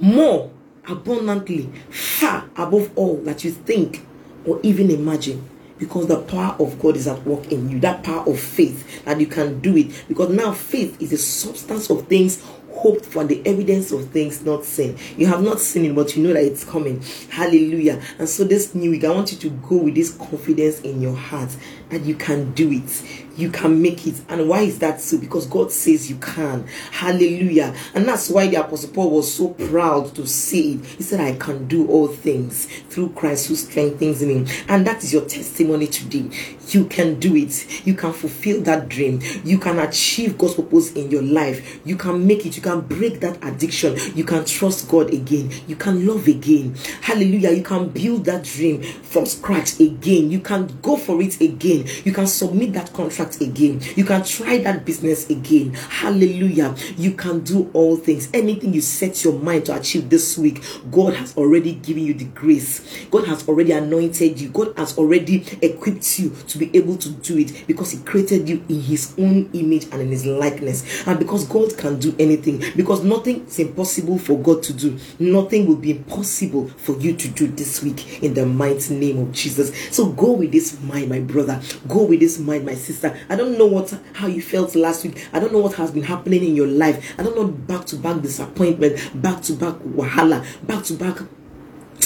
more 0.00 0.50
abundantly, 0.88 1.70
far 1.90 2.50
above 2.56 2.90
all 2.96 3.18
that 3.18 3.44
you 3.44 3.52
think 3.52 4.04
or 4.44 4.58
even 4.62 4.90
imagine. 4.90 5.48
Because 5.78 6.06
the 6.06 6.20
power 6.20 6.54
of 6.60 6.80
God 6.80 6.96
is 6.96 7.08
at 7.08 7.24
work 7.26 7.50
in 7.50 7.68
you, 7.68 7.80
that 7.80 8.04
power 8.04 8.24
of 8.28 8.38
faith 8.38 9.04
that 9.04 9.18
you 9.18 9.26
can 9.26 9.58
do 9.60 9.76
it. 9.76 10.04
Because 10.06 10.30
now 10.30 10.52
faith 10.52 11.00
is 11.02 11.10
the 11.10 11.18
substance 11.18 11.90
of 11.90 12.06
things 12.06 12.44
hoped 12.74 13.04
for 13.04 13.24
the 13.24 13.42
evidence 13.46 13.92
of 13.92 14.08
things 14.10 14.44
not 14.44 14.64
seen. 14.64 14.96
You 15.16 15.26
have 15.26 15.42
not 15.42 15.60
seen 15.60 15.84
it, 15.84 15.94
but 15.94 16.16
you 16.16 16.22
know 16.22 16.32
that 16.32 16.42
it's 16.42 16.64
coming. 16.64 17.02
Hallelujah. 17.30 18.02
And 18.18 18.28
so 18.28 18.44
this 18.44 18.74
new 18.74 18.90
week, 18.90 19.04
I 19.04 19.10
want 19.10 19.32
you 19.32 19.38
to 19.38 19.50
go 19.50 19.76
with 19.76 19.94
this 19.94 20.12
confidence 20.12 20.80
in 20.80 21.00
your 21.00 21.14
heart 21.14 21.56
that 21.90 22.02
you 22.02 22.14
can 22.14 22.52
do 22.52 22.70
it. 22.70 23.21
You 23.36 23.50
can 23.50 23.80
make 23.80 24.06
it. 24.06 24.20
And 24.28 24.48
why 24.48 24.62
is 24.62 24.78
that 24.80 25.00
so? 25.00 25.18
Because 25.18 25.46
God 25.46 25.72
says 25.72 26.10
you 26.10 26.16
can. 26.16 26.66
Hallelujah. 26.90 27.74
And 27.94 28.06
that's 28.06 28.28
why 28.28 28.46
the 28.46 28.56
Apostle 28.56 28.90
Paul 28.90 29.10
was 29.10 29.32
so 29.32 29.48
proud 29.48 30.14
to 30.14 30.26
say 30.26 30.58
it. 30.58 30.84
He 30.84 31.02
said, 31.02 31.20
I 31.20 31.36
can 31.36 31.66
do 31.66 31.88
all 31.88 32.08
things 32.08 32.66
through 32.88 33.10
Christ 33.10 33.48
who 33.48 33.56
strengthens 33.56 34.22
me. 34.22 34.46
And 34.68 34.86
that 34.86 35.02
is 35.02 35.12
your 35.12 35.24
testimony 35.24 35.86
today. 35.86 36.30
You 36.68 36.86
can 36.86 37.18
do 37.20 37.36
it. 37.36 37.86
You 37.86 37.94
can 37.94 38.12
fulfill 38.12 38.62
that 38.62 38.88
dream. 38.88 39.20
You 39.44 39.58
can 39.58 39.78
achieve 39.78 40.38
God's 40.38 40.54
purpose 40.54 40.92
in 40.92 41.10
your 41.10 41.22
life. 41.22 41.80
You 41.84 41.96
can 41.96 42.26
make 42.26 42.46
it. 42.46 42.56
You 42.56 42.62
can 42.62 42.80
break 42.80 43.20
that 43.20 43.42
addiction. 43.42 43.96
You 44.14 44.24
can 44.24 44.44
trust 44.44 44.88
God 44.88 45.12
again. 45.12 45.50
You 45.66 45.76
can 45.76 46.06
love 46.06 46.28
again. 46.28 46.74
Hallelujah. 47.00 47.50
You 47.50 47.62
can 47.62 47.88
build 47.88 48.24
that 48.26 48.44
dream 48.44 48.82
from 48.82 49.26
scratch 49.26 49.80
again. 49.80 50.30
You 50.30 50.40
can 50.40 50.66
go 50.80 50.96
for 50.96 51.20
it 51.20 51.40
again. 51.40 51.86
You 52.04 52.12
can 52.12 52.26
submit 52.26 52.72
that 52.74 52.92
contract 52.92 53.21
again. 53.40 53.80
You 53.96 54.04
can 54.04 54.24
try 54.24 54.58
that 54.58 54.84
business 54.84 55.28
again. 55.30 55.74
Hallelujah. 55.74 56.74
You 56.96 57.12
can 57.12 57.40
do 57.40 57.70
all 57.72 57.96
things. 57.96 58.28
Anything 58.34 58.74
you 58.74 58.80
set 58.80 59.24
your 59.24 59.38
mind 59.38 59.66
to 59.66 59.76
achieve 59.76 60.10
this 60.10 60.36
week, 60.36 60.62
God 60.90 61.14
has 61.14 61.36
already 61.36 61.74
given 61.74 62.04
you 62.04 62.14
the 62.14 62.24
grace. 62.24 63.06
God 63.10 63.26
has 63.26 63.48
already 63.48 63.72
anointed 63.72 64.40
you. 64.40 64.48
God 64.48 64.76
has 64.76 64.96
already 64.98 65.44
equipped 65.62 66.18
you 66.18 66.30
to 66.48 66.58
be 66.58 66.74
able 66.76 66.96
to 66.96 67.10
do 67.10 67.38
it 67.38 67.64
because 67.66 67.92
He 67.92 67.98
created 68.02 68.48
you 68.48 68.64
in 68.68 68.80
His 68.80 69.14
own 69.18 69.50
image 69.52 69.84
and 69.92 70.02
in 70.02 70.08
His 70.08 70.26
likeness. 70.26 71.06
And 71.06 71.18
because 71.18 71.44
God 71.46 71.76
can 71.76 71.98
do 71.98 72.14
anything, 72.18 72.62
because 72.76 73.04
nothing 73.04 73.46
is 73.46 73.58
impossible 73.58 74.18
for 74.18 74.38
God 74.38 74.62
to 74.64 74.72
do, 74.72 74.98
nothing 75.18 75.66
will 75.66 75.76
be 75.76 75.92
impossible 75.92 76.68
for 76.68 76.98
you 76.98 77.14
to 77.14 77.28
do 77.28 77.46
this 77.46 77.82
week 77.82 78.22
in 78.22 78.34
the 78.34 78.46
mighty 78.46 78.94
name 78.94 79.18
of 79.18 79.32
Jesus. 79.32 79.72
So 79.94 80.10
go 80.10 80.32
with 80.32 80.52
this 80.52 80.80
mind, 80.80 81.08
my 81.08 81.20
brother. 81.20 81.60
Go 81.88 82.04
with 82.04 82.20
this 82.20 82.38
mind, 82.38 82.66
my 82.66 82.74
sister. 82.74 83.11
I 83.28 83.36
don't 83.36 83.58
know 83.58 83.66
what 83.66 83.98
how 84.14 84.26
you 84.26 84.42
felt 84.42 84.74
last 84.74 85.04
week. 85.04 85.28
I 85.32 85.40
don't 85.40 85.52
know 85.52 85.60
what 85.60 85.74
has 85.74 85.90
been 85.90 86.02
happening 86.02 86.44
in 86.44 86.56
your 86.56 86.66
life. 86.66 87.14
I 87.18 87.22
don't 87.22 87.36
know 87.36 87.46
back 87.46 87.86
to 87.86 87.96
back 87.96 88.20
disappointment, 88.22 88.98
back 89.20 89.42
to 89.42 89.52
back 89.54 89.74
wahala, 89.76 90.44
back 90.66 90.84
to 90.84 90.94
back 90.94 91.18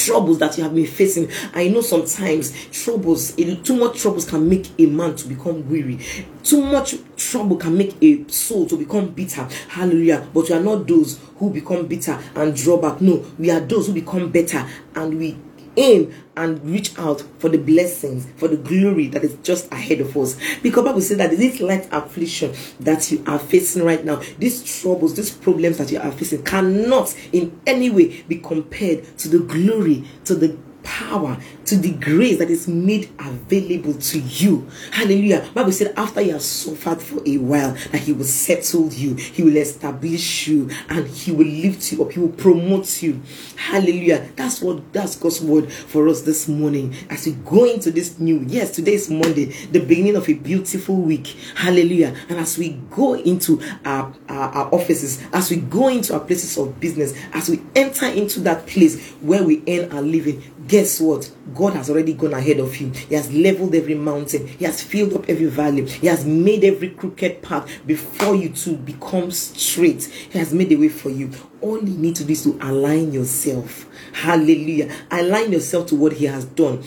troubles 0.06 0.38
that 0.38 0.56
you 0.56 0.62
have 0.62 0.74
been 0.74 0.86
facing. 0.86 1.28
I 1.54 1.68
know 1.68 1.80
sometimes 1.80 2.52
troubles, 2.70 3.32
too 3.34 3.76
much 3.76 4.00
troubles 4.00 4.28
can 4.28 4.48
make 4.48 4.68
a 4.78 4.86
man 4.86 5.16
to 5.16 5.26
become 5.28 5.68
weary. 5.68 5.98
Too 6.44 6.62
much 6.62 6.94
trouble 7.16 7.56
can 7.56 7.76
make 7.76 7.96
a 8.02 8.28
soul 8.30 8.66
to 8.66 8.76
become 8.76 9.08
bitter. 9.08 9.48
Hallelujah. 9.68 10.26
But 10.32 10.48
we 10.48 10.54
are 10.54 10.60
not 10.62 10.86
those 10.86 11.18
who 11.38 11.50
become 11.50 11.86
bitter 11.86 12.18
and 12.34 12.54
draw 12.54 12.76
back. 12.76 13.00
No, 13.00 13.24
we 13.38 13.50
are 13.50 13.60
those 13.60 13.88
who 13.88 13.94
become 13.94 14.30
better 14.30 14.64
and 14.94 15.18
we 15.18 15.36
aim 15.76 16.12
and 16.36 16.64
reach 16.64 16.98
out 16.98 17.22
for 17.38 17.48
the 17.48 17.58
blessings, 17.58 18.26
for 18.36 18.48
the 18.48 18.56
glory 18.56 19.08
that 19.08 19.24
is 19.24 19.36
just 19.42 19.70
ahead 19.72 20.00
of 20.00 20.16
us. 20.16 20.38
Because 20.62 20.84
Bible 20.84 21.00
says 21.00 21.18
that 21.18 21.30
this 21.30 21.60
light 21.60 21.88
affliction 21.92 22.54
that 22.80 23.10
you 23.10 23.22
are 23.26 23.38
facing 23.38 23.84
right 23.84 24.04
now, 24.04 24.22
these 24.38 24.62
troubles, 24.62 25.14
these 25.14 25.30
problems 25.30 25.78
that 25.78 25.90
you 25.90 25.98
are 25.98 26.12
facing, 26.12 26.42
cannot 26.42 27.14
in 27.32 27.58
any 27.66 27.90
way 27.90 28.22
be 28.22 28.38
compared 28.38 29.04
to 29.18 29.28
the 29.28 29.38
glory, 29.40 30.04
to 30.24 30.34
the 30.34 30.56
power 30.82 31.36
to 31.66 31.76
the 31.76 31.90
grace 31.92 32.38
that 32.38 32.50
is 32.50 32.68
made 32.68 33.10
available 33.18 33.94
to 33.94 34.20
you. 34.20 34.68
Hallelujah. 34.92 35.48
Bible 35.52 35.72
said 35.72 35.92
after 35.96 36.20
you 36.20 36.32
have 36.32 36.42
suffered 36.42 37.02
for 37.02 37.20
a 37.26 37.38
while, 37.38 37.72
that 37.90 37.98
he 37.98 38.12
will 38.12 38.24
settle 38.24 38.88
you, 38.92 39.14
he 39.14 39.42
will 39.42 39.56
establish 39.56 40.46
you, 40.48 40.70
and 40.88 41.06
he 41.08 41.32
will 41.32 41.46
lift 41.46 41.92
you 41.92 42.04
up, 42.04 42.12
he 42.12 42.20
will 42.20 42.28
promote 42.28 43.02
you. 43.02 43.20
Hallelujah. 43.56 44.28
That's 44.36 44.62
what 44.62 44.92
that's 44.92 45.16
God's 45.16 45.40
word 45.40 45.72
for 45.72 46.08
us 46.08 46.22
this 46.22 46.48
morning 46.48 46.94
as 47.10 47.26
we 47.26 47.32
go 47.32 47.64
into 47.64 47.90
this 47.90 48.18
new. 48.18 48.44
Yes, 48.46 48.70
today 48.70 48.94
is 48.94 49.10
Monday, 49.10 49.46
the 49.66 49.80
beginning 49.80 50.16
of 50.16 50.28
a 50.28 50.34
beautiful 50.34 50.96
week. 50.96 51.36
Hallelujah. 51.56 52.14
And 52.28 52.38
as 52.38 52.56
we 52.58 52.80
go 52.90 53.14
into 53.14 53.60
our, 53.84 54.14
our, 54.28 54.48
our 54.50 54.74
offices, 54.74 55.22
as 55.32 55.50
we 55.50 55.56
go 55.56 55.88
into 55.88 56.14
our 56.14 56.20
places 56.20 56.56
of 56.56 56.78
business, 56.78 57.12
as 57.32 57.48
we 57.48 57.60
enter 57.74 58.06
into 58.06 58.40
that 58.40 58.66
place 58.66 59.10
where 59.20 59.42
we 59.42 59.62
earn 59.66 59.90
our 59.92 60.02
living, 60.02 60.42
guess 60.68 61.00
what? 61.00 61.30
God 61.56 61.74
has 61.74 61.90
already 61.90 62.12
gone 62.12 62.34
ahead 62.34 62.58
of 62.58 62.76
you. 62.76 62.90
He 62.90 63.14
has 63.14 63.32
leveled 63.32 63.74
every 63.74 63.94
mountain. 63.94 64.46
He 64.46 64.64
has 64.64 64.82
filled 64.82 65.14
up 65.14 65.28
every 65.28 65.46
valley. 65.46 65.86
He 65.88 66.06
has 66.06 66.24
made 66.24 66.64
every 66.64 66.90
crooked 66.90 67.42
path 67.42 67.68
before 67.86 68.36
you 68.36 68.50
to 68.50 68.76
become 68.76 69.30
straight. 69.30 70.04
He 70.04 70.38
has 70.38 70.52
made 70.52 70.72
a 70.72 70.76
way 70.76 70.88
for 70.88 71.10
you. 71.10 71.30
All 71.60 71.78
you 71.78 71.96
need 71.96 72.16
to 72.16 72.24
do 72.24 72.32
is 72.32 72.44
to 72.44 72.58
align 72.60 73.12
yourself. 73.12 73.86
Hallelujah. 74.12 74.94
Align 75.10 75.52
yourself 75.52 75.86
to 75.88 75.96
what 75.96 76.12
He 76.12 76.26
has 76.26 76.44
done 76.44 76.82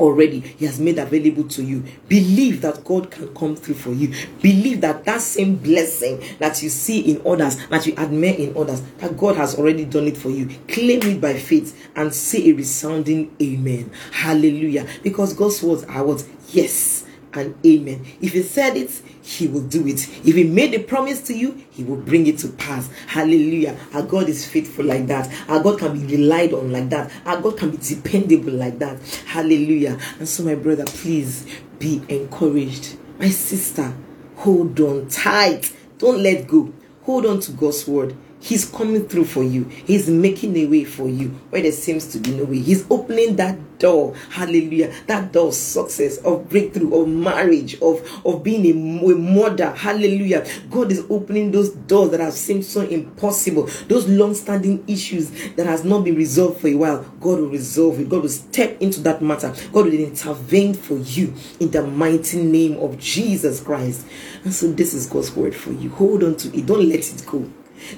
already. 0.00 0.40
He 0.40 0.66
has 0.66 0.80
made 0.80 0.98
available 0.98 1.44
to 1.48 1.62
you. 1.62 1.84
Believe 2.08 2.62
that 2.62 2.84
god 2.84 3.10
can 3.10 3.32
come 3.34 3.56
through 3.56 3.74
for 3.76 3.92
you. 3.92 4.12
Believe 4.42 4.80
that 4.80 5.04
that 5.04 5.20
same 5.20 5.56
blessing 5.56 6.22
that 6.38 6.62
you 6.62 6.68
see 6.68 7.00
in 7.00 7.22
others 7.26 7.56
that 7.68 7.86
you 7.86 7.94
admire 7.96 8.34
in 8.34 8.56
others 8.56 8.82
that 8.98 9.16
god 9.16 9.36
has 9.36 9.56
already 9.56 9.84
done 9.84 10.06
it 10.06 10.16
for 10.16 10.30
you. 10.30 10.46
Claim 10.68 11.02
it 11.02 11.20
by 11.20 11.34
faith 11.34 11.90
and 11.96 12.12
say 12.14 12.50
a 12.50 12.52
resounding 12.52 13.34
amen. 13.40 13.90
Hallelujah. 14.12 14.86
Because 15.02 15.34
god's 15.34 15.62
words 15.62 15.84
are 15.84 16.04
what 16.04 16.24
yes 16.52 17.04
and 17.34 17.54
amen 17.64 18.04
if 18.20 18.32
he 18.32 18.42
said 18.42 18.76
it 18.76 18.90
he 19.22 19.46
will 19.46 19.62
do 19.62 19.86
it. 19.86 20.08
If 20.26 20.34
he 20.34 20.44
made 20.44 20.74
a 20.74 20.80
promise 20.80 21.20
to 21.22 21.34
you, 21.34 21.62
he 21.70 21.84
will 21.84 21.96
bring 21.96 22.26
it 22.26 22.38
to 22.38 22.48
pass. 22.48 22.88
Hallelujah. 23.06 23.76
Our 23.94 24.02
God 24.02 24.28
is 24.28 24.46
faithful 24.46 24.84
like 24.84 25.06
that. 25.06 25.30
Our 25.48 25.62
God 25.62 25.78
can 25.78 25.98
be 25.98 26.16
relied 26.16 26.52
on 26.52 26.72
like 26.72 26.88
that. 26.90 27.10
Our 27.24 27.40
God 27.40 27.56
can 27.58 27.70
be 27.70 27.76
dependable 27.76 28.52
like 28.52 28.78
that. 28.78 28.98
Hallelujah. 29.26 29.98
And 30.18 30.28
so, 30.28 30.42
my 30.42 30.54
brother, 30.54 30.84
please 30.84 31.46
be 31.78 32.02
encouraged. 32.08 32.96
My 33.18 33.28
sister, 33.28 33.94
hold 34.36 34.80
on 34.80 35.08
tight. 35.08 35.72
Don't 35.98 36.22
let 36.22 36.48
go. 36.48 36.72
Hold 37.02 37.26
on 37.26 37.40
to 37.40 37.52
God's 37.52 37.86
word. 37.86 38.16
He's 38.42 38.64
coming 38.64 39.06
through 39.06 39.26
for 39.26 39.44
you. 39.44 39.64
He's 39.64 40.08
making 40.08 40.56
a 40.56 40.66
way 40.66 40.84
for 40.84 41.08
you 41.08 41.28
where 41.50 41.60
there 41.60 41.72
seems 41.72 42.06
to 42.12 42.18
be 42.18 42.30
no 42.30 42.44
way. 42.44 42.58
He's 42.58 42.90
opening 42.90 43.36
that 43.36 43.78
door. 43.78 44.14
Hallelujah. 44.30 44.94
That 45.06 45.32
door 45.32 45.48
of 45.48 45.54
success, 45.54 46.16
of 46.18 46.48
breakthrough, 46.48 46.94
of 46.94 47.08
marriage, 47.08 47.78
of, 47.82 48.00
of 48.24 48.42
being 48.42 48.64
a, 48.64 48.70
a 48.70 49.14
mother. 49.14 49.72
Hallelujah. 49.72 50.46
God 50.70 50.90
is 50.90 51.04
opening 51.10 51.50
those 51.50 51.70
doors 51.70 52.12
that 52.12 52.20
have 52.20 52.32
seemed 52.32 52.64
so 52.64 52.80
impossible. 52.80 53.68
Those 53.88 54.08
long-standing 54.08 54.84
issues 54.88 55.30
that 55.56 55.66
has 55.66 55.84
not 55.84 56.04
been 56.04 56.16
resolved 56.16 56.62
for 56.62 56.68
a 56.68 56.74
while. 56.74 57.02
God 57.20 57.40
will 57.40 57.50
resolve 57.50 58.00
it. 58.00 58.08
God 58.08 58.22
will 58.22 58.30
step 58.30 58.80
into 58.80 59.00
that 59.00 59.20
matter. 59.20 59.54
God 59.70 59.84
will 59.84 59.92
intervene 59.92 60.72
for 60.72 60.96
you 60.96 61.34
in 61.60 61.70
the 61.70 61.86
mighty 61.86 62.42
name 62.42 62.78
of 62.78 62.98
Jesus 62.98 63.60
Christ. 63.60 64.06
And 64.44 64.54
so 64.54 64.72
this 64.72 64.94
is 64.94 65.06
God's 65.06 65.36
word 65.36 65.54
for 65.54 65.72
you. 65.72 65.90
Hold 65.90 66.24
on 66.24 66.36
to 66.36 66.56
it. 66.56 66.64
Don't 66.64 66.88
let 66.88 67.00
it 67.00 67.26
go. 67.26 67.50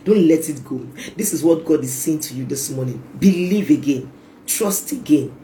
Don't 0.05 0.27
let 0.27 0.49
it 0.49 0.65
go. 0.65 0.79
This 1.17 1.33
is 1.33 1.43
what 1.43 1.65
God 1.65 1.83
is 1.85 1.93
saying 1.93 2.21
to 2.21 2.35
you 2.35 2.45
this 2.45 2.71
morning. 2.71 3.03
Believe 3.19 3.71
again, 3.71 4.13
trust 4.47 4.93
again, 4.93 5.35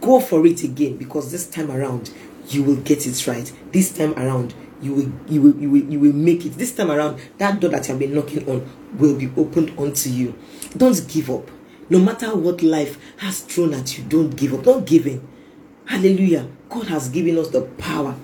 go 0.00 0.20
for 0.20 0.46
it 0.46 0.62
again 0.62 0.96
because 0.96 1.30
this 1.30 1.46
time 1.48 1.70
around 1.70 2.10
you 2.48 2.62
will 2.62 2.76
get 2.76 3.06
it 3.06 3.26
right. 3.26 3.50
This 3.72 3.92
time 3.96 4.14
around 4.14 4.54
you 4.82 4.94
will 4.94 5.12
you 5.28 5.42
will 5.42 5.56
you 5.60 5.70
will, 5.70 5.84
you 5.84 6.00
will 6.00 6.12
make 6.12 6.44
it. 6.44 6.50
This 6.54 6.74
time 6.74 6.90
around 6.90 7.20
that 7.38 7.60
door 7.60 7.70
that 7.70 7.86
you 7.88 7.92
have 7.92 7.98
been 7.98 8.14
knocking 8.14 8.48
on 8.48 8.68
will 8.98 9.16
be 9.16 9.30
opened 9.36 9.78
unto 9.78 10.10
you. 10.10 10.34
Don't 10.76 11.06
give 11.08 11.30
up. 11.30 11.50
No 11.90 11.98
matter 11.98 12.34
what 12.34 12.62
life 12.62 12.98
has 13.18 13.40
thrown 13.40 13.74
at 13.74 13.98
you, 13.98 14.04
don't 14.04 14.30
give 14.36 14.54
up. 14.54 14.62
Don't 14.64 14.86
give 14.86 15.06
in. 15.06 15.26
Hallelujah. 15.86 16.48
God 16.68 16.86
has 16.86 17.08
given 17.08 17.38
us 17.38 17.48
the 17.50 17.62
power 17.62 18.16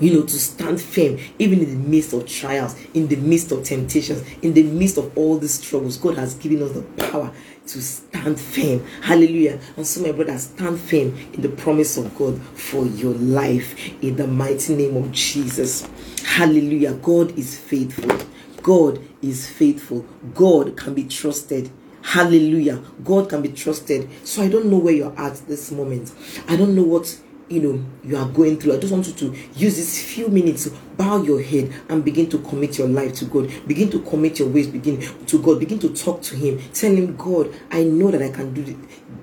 you 0.00 0.14
know, 0.14 0.22
to 0.22 0.38
stand 0.38 0.80
firm, 0.80 1.18
even 1.38 1.60
in 1.60 1.70
the 1.70 1.88
midst 1.88 2.12
of 2.12 2.26
trials, 2.26 2.76
in 2.94 3.08
the 3.08 3.16
midst 3.16 3.52
of 3.52 3.64
temptations, 3.64 4.22
in 4.42 4.54
the 4.54 4.62
midst 4.62 4.98
of 4.98 5.16
all 5.16 5.38
these 5.38 5.60
troubles. 5.60 5.96
God 5.96 6.16
has 6.16 6.34
given 6.34 6.62
us 6.62 6.72
the 6.72 6.82
power 7.10 7.32
to 7.66 7.82
stand 7.82 8.40
firm. 8.40 8.84
Hallelujah. 9.02 9.58
And 9.76 9.86
so, 9.86 10.02
my 10.02 10.12
brother, 10.12 10.36
stand 10.38 10.80
firm 10.80 11.16
in 11.32 11.42
the 11.42 11.48
promise 11.48 11.96
of 11.96 12.16
God 12.16 12.40
for 12.40 12.86
your 12.86 13.14
life 13.14 14.02
in 14.02 14.16
the 14.16 14.26
mighty 14.26 14.74
name 14.74 14.96
of 14.96 15.12
Jesus. 15.12 15.88
Hallelujah. 16.24 16.94
God 16.94 17.38
is 17.38 17.58
faithful. 17.58 18.18
God 18.62 19.00
is 19.22 19.48
faithful. 19.48 20.04
God 20.34 20.76
can 20.76 20.94
be 20.94 21.04
trusted. 21.04 21.70
Hallelujah. 22.02 22.82
God 23.02 23.28
can 23.30 23.42
be 23.42 23.48
trusted. 23.48 24.08
So 24.26 24.42
I 24.42 24.48
don't 24.48 24.66
know 24.66 24.78
where 24.78 24.94
you're 24.94 25.18
at 25.18 25.36
this 25.48 25.70
moment. 25.70 26.12
I 26.48 26.56
don't 26.56 26.74
know 26.74 26.82
what 26.82 27.18
you 27.54 27.62
know 27.62 27.84
you 28.02 28.16
are 28.16 28.28
going 28.28 28.58
through 28.58 28.74
i 28.74 28.78
just 28.78 28.92
want 28.92 29.06
you 29.06 29.12
to 29.12 29.26
use 29.54 29.76
this 29.76 30.02
few 30.02 30.28
minutes 30.28 30.64
to 30.64 30.70
bow 30.96 31.22
your 31.22 31.40
head 31.40 31.72
and 31.88 32.04
begin 32.04 32.28
to 32.28 32.38
commit 32.38 32.78
your 32.78 32.88
life 32.88 33.14
to 33.14 33.24
god 33.26 33.50
begin 33.66 33.90
to 33.90 34.00
commit 34.00 34.38
your 34.38 34.48
ways 34.48 34.66
begin 34.66 35.00
to 35.26 35.40
god 35.40 35.58
begin 35.58 35.78
to 35.78 35.88
talk 35.90 36.20
to 36.20 36.36
him 36.36 36.60
tell 36.72 36.92
him 36.92 37.16
god 37.16 37.52
i 37.70 37.82
know 37.82 38.10
that 38.10 38.22
i 38.22 38.30
can 38.30 38.52
do 38.52 38.62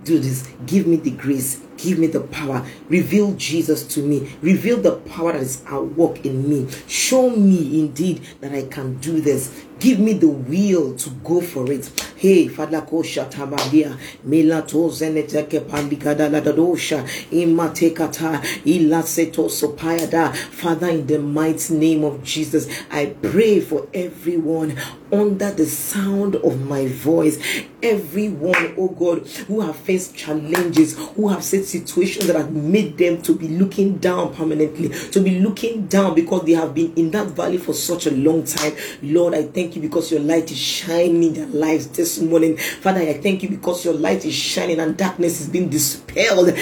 do 0.04 0.18
this 0.20 0.50
give 0.66 0.88
me 0.88 0.96
the 0.96 1.12
grace 1.12 1.62
Give 1.82 1.98
me 1.98 2.08
the 2.08 2.22
power. 2.22 2.64
Reveal 2.90 3.34
Jesus 3.34 3.88
to 3.96 4.04
me. 4.04 4.32
Reveal 4.42 4.78
the 4.78 4.98
power 4.98 5.34
that 5.34 5.42
is 5.42 5.64
at 5.66 5.80
work 5.80 6.24
in 6.26 6.48
me. 6.48 6.72
Show 6.88 7.32
me 7.32 7.80
indeed 7.80 8.22
that 8.40 8.54
I 8.54 8.66
can 8.68 8.98
do 8.98 9.20
this. 9.20 9.66
Give 9.82 10.00
me 10.00 10.14
the 10.14 10.28
will 10.28 10.96
to 10.96 11.10
go 11.24 11.42
for 11.42 11.72
it. 11.72 11.90
Hey, 12.16 12.48
Father 12.50 12.82
Kosha 12.82 13.28
Tamadia, 13.32 13.98
Milato 14.28 14.92
Zeneteke 14.92 15.62
Pandikada 15.62 16.30
Ladadosha, 16.30 17.04
Imatekata, 17.32 18.40
Ilaseto 18.64 19.50
Sopayada. 19.50 20.36
Father, 20.36 20.90
in 20.90 21.08
the 21.08 21.18
mighty 21.18 21.74
name 21.74 22.04
of 22.04 22.24
Jesus, 22.24 22.68
I 22.92 23.08
pray 23.24 23.60
for 23.60 23.88
everyone 23.92 24.78
under 25.12 25.50
the 25.52 25.66
sound 25.66 26.36
of 26.36 26.62
my 26.62 26.86
voice. 26.88 27.40
Everyone, 27.82 28.76
oh 28.78 28.90
God, 28.90 29.28
who 29.48 29.62
have 29.62 29.76
faced 29.76 30.16
challenges, 30.16 30.96
who 31.16 31.28
have 31.30 31.44
faced 31.44 31.70
situations 31.70 32.28
that 32.28 32.36
have 32.36 32.52
made 32.52 33.00
them 33.00 33.20
to 33.24 33.34
be 33.36 33.48
looking 33.48 33.98
down 33.98 34.36
permanently, 34.36 34.90
to 34.90 35.20
be 35.20 35.40
looking 35.40 35.88
down 35.88 36.14
because 36.14 36.44
they 36.46 36.52
have 36.54 36.76
been 36.76 36.94
in 36.94 37.10
that 37.12 37.30
valley 37.30 37.58
for 37.58 37.74
such 37.74 38.06
a 38.06 38.12
long 38.12 38.44
time. 38.44 38.74
Lord, 39.02 39.34
I 39.34 39.44
thank 39.44 39.71
you 39.76 39.82
because 39.82 40.12
your 40.12 40.22
light 40.22 40.52
is 40.52 40.58
shining 40.58 41.24
in 41.24 41.34
their 41.34 41.48
lives 41.48 41.88
this 41.88 42.20
morning. 42.20 42.58
Father, 42.58 43.02
I 43.02 43.14
thank 43.14 43.44
you 43.44 43.50
because 43.50 43.84
your 43.86 43.94
light 43.94 44.26
is 44.26 44.34
shining 44.34 44.80
and 44.80 44.98
darkness 44.98 45.42
is 45.42 45.50
being 45.50 45.70
dispelled. 45.70 46.48
Lord, 46.48 46.58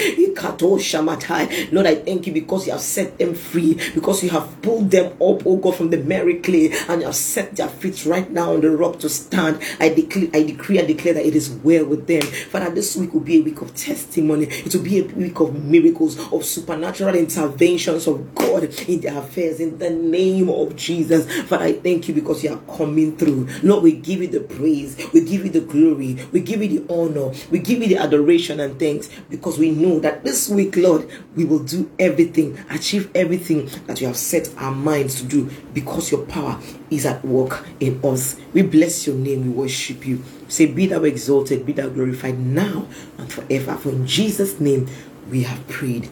I 1.86 1.94
thank 1.94 2.26
you 2.26 2.32
because 2.32 2.66
you 2.66 2.72
have 2.72 2.80
set 2.80 3.18
them 3.18 3.34
free, 3.34 3.74
because 3.94 4.22
you 4.22 4.30
have 4.30 4.62
pulled 4.62 4.90
them 4.90 5.12
up, 5.12 5.46
oh 5.46 5.56
God, 5.56 5.76
from 5.76 5.90
the 5.90 5.98
merry 5.98 6.40
clay 6.40 6.72
and 6.88 7.00
you 7.00 7.06
have 7.06 7.16
set 7.16 7.56
their 7.56 7.68
feet 7.68 8.04
right 8.06 8.30
now 8.30 8.54
on 8.54 8.60
the 8.60 8.70
rock 8.70 8.98
to 9.00 9.08
stand. 9.08 9.60
I 9.78 9.88
declare, 9.88 10.28
I 10.34 10.42
decree 10.42 10.78
and 10.78 10.88
declare 10.88 11.14
that 11.14 11.26
it 11.26 11.34
is 11.34 11.50
well 11.50 11.84
with 11.84 12.06
them. 12.06 12.22
Father, 12.22 12.70
this 12.70 12.96
week 12.96 13.12
will 13.12 13.20
be 13.20 13.38
a 13.38 13.42
week 13.42 13.60
of 13.60 13.74
testimony. 13.74 14.46
It 14.46 14.74
will 14.74 14.82
be 14.82 15.00
a 15.00 15.04
week 15.04 15.40
of 15.40 15.64
miracles, 15.64 16.18
of 16.32 16.44
supernatural 16.44 17.14
interventions 17.14 18.06
of 18.06 18.34
God 18.34 18.64
in 18.88 19.00
their 19.00 19.18
affairs 19.18 19.60
in 19.60 19.78
the 19.78 19.90
name 19.90 20.48
of 20.48 20.76
Jesus. 20.76 21.26
Father, 21.42 21.64
I 21.64 21.72
thank 21.74 22.08
you 22.08 22.14
because 22.14 22.42
you 22.44 22.52
are 22.52 22.58
coming 22.90 23.16
through. 23.16 23.46
Lord, 23.62 23.84
we 23.84 23.92
give 23.92 24.20
you 24.20 24.26
the 24.26 24.40
praise, 24.40 24.96
we 25.12 25.20
give 25.20 25.44
you 25.44 25.50
the 25.50 25.60
glory, 25.60 26.18
we 26.32 26.40
give 26.40 26.60
you 26.60 26.80
the 26.80 26.92
honor, 26.92 27.32
we 27.50 27.60
give 27.60 27.80
you 27.80 27.86
the 27.88 27.98
adoration 27.98 28.58
and 28.58 28.78
thanks 28.80 29.08
because 29.30 29.58
we 29.58 29.70
know 29.70 30.00
that 30.00 30.24
this 30.24 30.48
week, 30.48 30.76
Lord, 30.76 31.08
we 31.36 31.44
will 31.44 31.60
do 31.60 31.88
everything, 32.00 32.58
achieve 32.68 33.08
everything 33.14 33.66
that 33.86 34.00
you 34.00 34.08
have 34.08 34.16
set 34.16 34.52
our 34.56 34.72
minds 34.72 35.20
to 35.20 35.24
do 35.26 35.48
because 35.72 36.10
your 36.10 36.24
power 36.26 36.60
is 36.90 37.06
at 37.06 37.24
work 37.24 37.64
in 37.78 38.00
us. 38.04 38.36
We 38.52 38.62
bless 38.62 39.06
your 39.06 39.14
name, 39.16 39.44
we 39.44 39.50
worship 39.50 40.04
you. 40.04 40.24
Say, 40.48 40.66
Be 40.66 40.86
thou 40.86 41.04
exalted, 41.04 41.64
be 41.64 41.72
thou 41.72 41.88
glorified 41.90 42.40
now 42.40 42.88
and 43.18 43.32
forever. 43.32 43.76
For 43.76 43.90
in 43.90 44.04
Jesus' 44.04 44.58
name 44.58 44.88
we 45.30 45.44
have 45.44 45.66
prayed. 45.68 46.10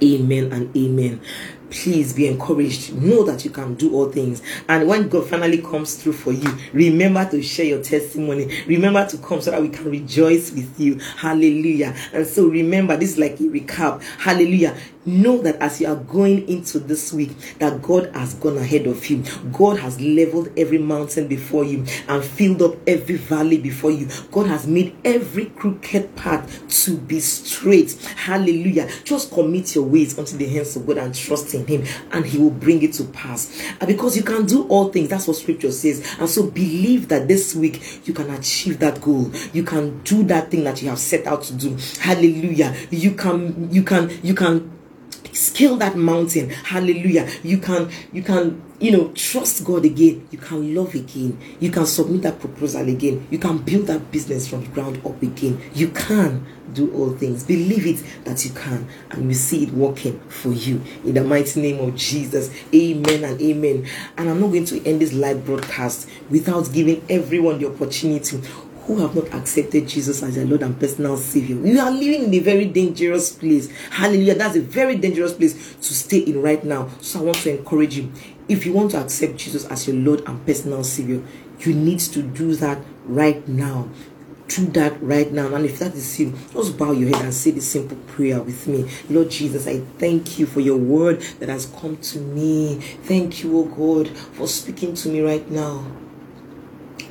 Amen 0.00 0.52
and 0.52 0.76
amen 0.76 1.20
please 1.70 2.12
be 2.12 2.26
encouraged. 2.26 2.94
Know 2.94 3.24
that 3.24 3.44
you 3.44 3.50
can 3.50 3.74
do 3.74 3.94
all 3.94 4.10
things. 4.10 4.42
And 4.68 4.88
when 4.88 5.08
God 5.08 5.28
finally 5.28 5.58
comes 5.58 6.02
through 6.02 6.14
for 6.14 6.32
you, 6.32 6.56
remember 6.72 7.28
to 7.30 7.42
share 7.42 7.66
your 7.66 7.82
testimony. 7.82 8.64
Remember 8.66 9.06
to 9.06 9.18
come 9.18 9.40
so 9.40 9.50
that 9.50 9.62
we 9.62 9.68
can 9.68 9.90
rejoice 9.90 10.52
with 10.52 10.78
you. 10.78 10.98
Hallelujah. 10.98 11.94
And 12.12 12.26
so 12.26 12.46
remember, 12.46 12.96
this 12.96 13.12
is 13.12 13.18
like 13.18 13.40
a 13.40 13.44
recap. 13.44 14.02
Hallelujah 14.18 14.76
know 15.04 15.38
that 15.38 15.56
as 15.56 15.80
you 15.80 15.86
are 15.86 15.96
going 15.96 16.46
into 16.48 16.78
this 16.78 17.12
week 17.12 17.30
that 17.58 17.80
god 17.82 18.10
has 18.14 18.34
gone 18.34 18.58
ahead 18.58 18.86
of 18.86 19.08
you. 19.08 19.22
God 19.52 19.78
has 19.78 20.00
leveled 20.00 20.50
every 20.56 20.78
mountain 20.78 21.28
before 21.28 21.64
you 21.64 21.84
and 22.08 22.24
filled 22.24 22.62
up 22.62 22.76
every 22.86 23.16
valley 23.16 23.58
before 23.58 23.90
you. 23.90 24.08
God 24.30 24.46
has 24.46 24.66
made 24.66 24.96
every 25.04 25.46
crooked 25.46 26.14
path 26.16 26.68
to 26.84 26.96
be 26.96 27.20
straight. 27.20 27.92
Hallelujah. 28.16 28.88
Just 29.04 29.32
commit 29.32 29.74
your 29.74 29.84
ways 29.84 30.18
unto 30.18 30.36
the 30.36 30.46
hands 30.46 30.76
of 30.76 30.86
god 30.86 30.98
and 30.98 31.14
trust 31.14 31.54
in 31.54 31.66
him 31.66 31.84
and 32.12 32.24
he 32.26 32.38
will 32.38 32.50
bring 32.50 32.82
it 32.82 32.92
to 32.94 33.04
pass. 33.04 33.62
And 33.80 33.88
because 33.88 34.16
you 34.16 34.22
can 34.22 34.46
do 34.46 34.66
all 34.68 34.90
things 34.90 35.08
that's 35.08 35.26
what 35.26 35.36
scripture 35.36 35.72
says. 35.72 36.16
And 36.18 36.28
so 36.28 36.48
believe 36.50 37.08
that 37.08 37.28
this 37.28 37.54
week 37.54 38.06
you 38.06 38.14
can 38.14 38.30
achieve 38.30 38.78
that 38.80 39.00
goal. 39.00 39.30
You 39.52 39.62
can 39.62 40.02
do 40.02 40.22
that 40.24 40.50
thing 40.50 40.64
that 40.64 40.82
you 40.82 40.88
have 40.88 40.98
set 40.98 41.26
out 41.26 41.42
to 41.44 41.54
do. 41.54 41.76
Hallelujah. 42.00 42.74
You 42.90 43.12
can 43.12 43.72
you 43.72 43.82
can 43.82 44.10
you 44.22 44.34
can 44.34 44.77
scale 45.32 45.76
that 45.76 45.96
mountain. 45.96 46.50
Hallelujah. 46.50 47.28
You 47.42 47.58
can 47.58 47.90
you 48.12 48.22
can 48.22 48.62
you 48.80 48.90
know 48.92 49.12
trust 49.12 49.64
god 49.64 49.84
again. 49.84 50.26
You 50.30 50.38
can 50.38 50.74
love 50.74 50.94
again. 50.94 51.38
You 51.60 51.70
can 51.70 51.86
submit 51.86 52.22
that 52.22 52.40
proposal 52.40 52.88
again. 52.88 53.26
You 53.30 53.38
can 53.38 53.58
build 53.58 53.86
that 53.86 54.10
business 54.10 54.48
from 54.48 54.62
the 54.62 54.68
ground 54.70 55.00
up 55.06 55.22
again. 55.22 55.60
You 55.74 55.88
can 55.88 56.46
do 56.72 56.92
all 56.94 57.10
things. 57.10 57.44
Believe 57.44 57.86
it 57.86 58.24
that 58.24 58.44
you 58.44 58.52
can 58.52 58.86
and 59.10 59.28
you 59.28 59.34
see 59.34 59.64
it 59.64 59.72
working 59.72 60.18
for 60.28 60.50
you. 60.50 60.82
In 61.04 61.14
the 61.14 61.24
mighty 61.24 61.60
name 61.60 61.78
of 61.80 61.96
jesus. 61.96 62.50
Amen 62.74 63.24
and 63.24 63.40
amen. 63.40 63.86
And 64.16 64.28
i'm 64.28 64.40
not 64.40 64.48
going 64.48 64.64
to 64.66 64.84
end 64.86 65.00
this 65.00 65.12
live 65.12 65.44
broadcast 65.44 66.08
without 66.30 66.72
giving 66.72 67.04
everyone 67.08 67.58
the 67.58 67.68
opportunity 67.68 68.40
who 68.88 68.96
have 69.00 69.14
not 69.14 69.32
accepted 69.34 69.86
Jesus 69.86 70.22
as 70.22 70.34
their 70.34 70.46
Lord 70.46 70.62
and 70.62 70.80
personal 70.80 71.18
Savior. 71.18 71.56
You 71.56 71.78
are 71.78 71.90
living 71.90 72.24
in 72.24 72.34
a 72.34 72.38
very 72.38 72.64
dangerous 72.64 73.30
place. 73.30 73.70
Hallelujah. 73.90 74.34
That's 74.34 74.56
a 74.56 74.62
very 74.62 74.96
dangerous 74.96 75.34
place 75.34 75.74
to 75.74 75.94
stay 75.94 76.20
in 76.20 76.40
right 76.40 76.64
now. 76.64 76.88
So 77.02 77.20
I 77.20 77.22
want 77.24 77.36
to 77.38 77.58
encourage 77.58 77.98
you. 77.98 78.10
If 78.48 78.64
you 78.64 78.72
want 78.72 78.92
to 78.92 79.00
accept 79.02 79.36
Jesus 79.36 79.66
as 79.66 79.86
your 79.86 79.96
Lord 79.96 80.22
and 80.26 80.44
personal 80.46 80.82
Savior, 80.84 81.22
you 81.60 81.74
need 81.74 82.00
to 82.00 82.22
do 82.22 82.54
that 82.56 82.78
right 83.04 83.46
now. 83.46 83.90
Do 84.48 84.64
that 84.68 85.02
right 85.02 85.30
now. 85.30 85.54
And 85.54 85.66
if 85.66 85.80
that 85.80 85.94
is 85.94 86.18
you, 86.18 86.32
just 86.54 86.78
bow 86.78 86.92
your 86.92 87.14
head 87.14 87.26
and 87.26 87.34
say 87.34 87.50
this 87.50 87.68
simple 87.68 87.98
prayer 88.06 88.40
with 88.40 88.66
me. 88.66 88.90
Lord 89.10 89.30
Jesus, 89.30 89.66
I 89.66 89.80
thank 89.98 90.38
you 90.38 90.46
for 90.46 90.60
your 90.60 90.78
word 90.78 91.20
that 91.40 91.50
has 91.50 91.66
come 91.66 91.98
to 91.98 92.18
me. 92.20 92.76
Thank 93.02 93.44
you, 93.44 93.58
oh 93.58 93.64
God, 93.64 94.08
for 94.16 94.48
speaking 94.48 94.94
to 94.94 95.10
me 95.10 95.20
right 95.20 95.46
now. 95.50 95.84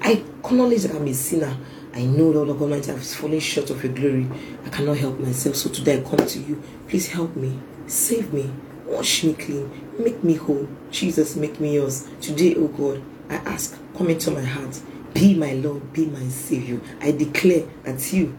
I 0.08 0.12
acknowledge 0.12 0.84
that 0.84 0.96
I'm 0.96 1.06
a 1.06 1.14
sinner. 1.14 1.58
I 1.94 2.06
know, 2.06 2.30
Lord 2.30 2.48
of 2.48 2.62
Almighty, 2.62 2.94
I've 2.94 3.06
fallen 3.06 3.42
short 3.42 3.70
of 3.72 3.84
your 3.84 3.92
glory. 3.92 4.26
I 4.66 4.70
cannot 4.70 4.96
help 4.96 5.20
myself. 5.20 5.58
So 5.58 5.70
today 5.70 6.00
I 6.00 6.02
come 6.02 6.26
to 6.26 6.40
you. 6.40 6.64
Please 6.88 7.10
help 7.10 7.36
me. 7.36 7.60
Save 7.88 8.32
me. 8.32 8.50
Wash 8.86 9.26
me 9.26 9.34
clean. 9.34 9.70
Make 10.00 10.24
me 10.24 10.36
whole. 10.36 10.66
Jesus, 10.92 11.36
make 11.36 11.60
me 11.60 11.76
yours. 11.76 12.08
Today, 12.22 12.56
oh 12.56 12.70
God, 12.70 13.04
I 13.30 13.36
ask, 13.52 13.78
come 13.98 14.10
into 14.10 14.32
my 14.32 14.44
heart. 14.46 14.80
Be 15.14 15.36
my 15.36 15.52
Lord. 15.56 15.92
Be 15.92 16.06
my 16.06 16.26
Savior. 16.30 16.80
I 17.02 17.12
declare 17.12 17.68
that 17.84 18.14
you 18.14 18.34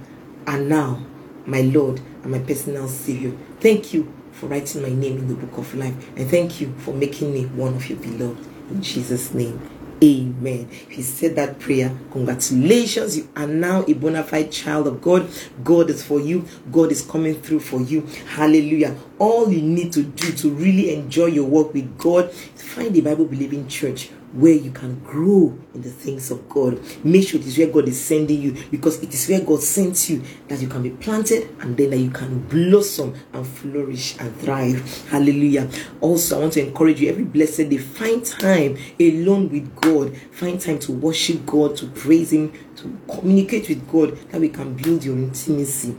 are 0.47 0.59
now 0.59 1.05
my 1.45 1.61
Lord 1.61 2.01
and 2.23 2.33
my 2.33 2.39
personal 2.39 2.89
Savior. 2.89 3.37
Thank 3.61 3.93
you 3.93 4.11
for 4.33 4.47
writing 4.47 4.81
my 4.81 4.89
name 4.89 5.19
in 5.19 5.29
the 5.29 5.35
book 5.35 5.59
of 5.59 5.75
life. 5.75 5.95
And 6.17 6.31
thank 6.31 6.63
you 6.63 6.73
for 6.79 6.95
making 6.95 7.31
me 7.31 7.45
one 7.45 7.75
of 7.75 7.91
your 7.91 7.99
beloved. 7.99 8.47
In 8.71 8.83
Jesus' 8.83 9.35
name. 9.35 9.61
Amen. 10.03 10.69
You 10.91 11.03
said 11.03 11.35
that 11.37 11.59
prayer, 11.59 11.97
congratulations. 12.13 13.17
You 13.19 13.29
are 13.35 13.49
now 13.49 13.85
a 13.85 13.93
bona 13.95 14.23
fide 14.23 14.53
child 14.53 14.87
of 14.87 15.03
God. 15.03 15.29
God 15.65 15.91
is 15.91 16.05
for 16.05 16.21
you. 16.21 16.47
God 16.71 16.93
is 16.93 17.03
coming 17.03 17.35
through 17.35 17.61
for 17.61 17.81
you. 17.81 18.03
Hallelujah. 18.27 18.97
All 19.19 19.53
you 19.53 19.61
need 19.61 19.93
to 19.95 20.05
do 20.05 20.31
to 20.33 20.51
really 20.51 20.95
enjoy 20.95 21.27
your 21.27 21.47
work 21.47 21.75
with 21.75 21.99
God, 21.99 22.31
is 22.31 22.63
find 22.63 22.97
a 22.97 23.01
Bible 23.01 23.25
believing 23.25 23.67
church 23.67 24.11
where 24.33 24.53
you 24.53 24.71
can 24.71 24.99
grow 25.01 25.59
in 25.75 25.83
the 25.83 25.91
things 25.91 26.31
of 26.31 26.49
God. 26.49 26.81
Make 27.05 27.29
sure 27.29 27.41
it 27.41 27.47
is 27.47 27.57
where 27.57 27.69
God 27.69 27.89
is 27.89 28.01
sending 28.01 28.41
you 28.41 28.57
because 28.71 29.03
it 29.03 29.13
is 29.13 29.29
where 29.29 29.41
God 29.41 29.63
sends 29.63 30.11
you 30.11 30.23
that 30.49 30.61
you 30.61 30.69
can 30.69 30.83
be 30.83 30.91
planted 30.91 31.49
and 31.61 31.77
then 31.77 31.91
that 31.91 31.99
you 31.99 32.11
can 32.11 32.41
blossom 32.49 33.15
and 33.33 33.47
flourish 33.47 34.19
and 34.19 34.37
thrive. 34.37 35.07
Hallelujah. 35.09 35.69
Also, 36.01 36.37
I 36.37 36.41
want 36.41 36.53
to 36.55 36.67
encourage 36.67 37.01
you 37.01 37.09
every 37.09 37.25
blessed 37.25 37.69
day, 37.69 37.79
find 37.79 38.25
time 38.25 38.77
alone 39.01 39.49
with 39.49 39.75
God, 39.77 40.17
find 40.33 40.61
time 40.61 40.79
to 40.81 40.93
worship 40.93 41.47
God, 41.47 41.77
to 41.79 41.87
praise 41.87 42.33
Him, 42.33 42.53
to 42.77 42.99
communicate 43.09 43.69
with 43.69 43.89
God, 43.89 44.17
that 44.31 44.41
we 44.41 44.49
can 44.51 44.75
build 44.75 45.05
your 45.05 45.17
intimacy 45.17 45.97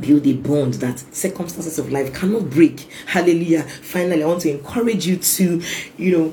build 0.00 0.26
a 0.26 0.32
bond 0.32 0.72
that 0.74 0.98
circumstances 1.14 1.78
of 1.78 1.92
life 1.92 2.14
cannot 2.14 2.48
break. 2.48 2.88
Hallelujah. 3.06 3.62
Finally, 3.62 4.22
I 4.22 4.26
want 4.26 4.40
to 4.42 4.50
encourage 4.50 5.06
you 5.06 5.16
to, 5.18 5.62
you 5.98 6.16
know, 6.16 6.32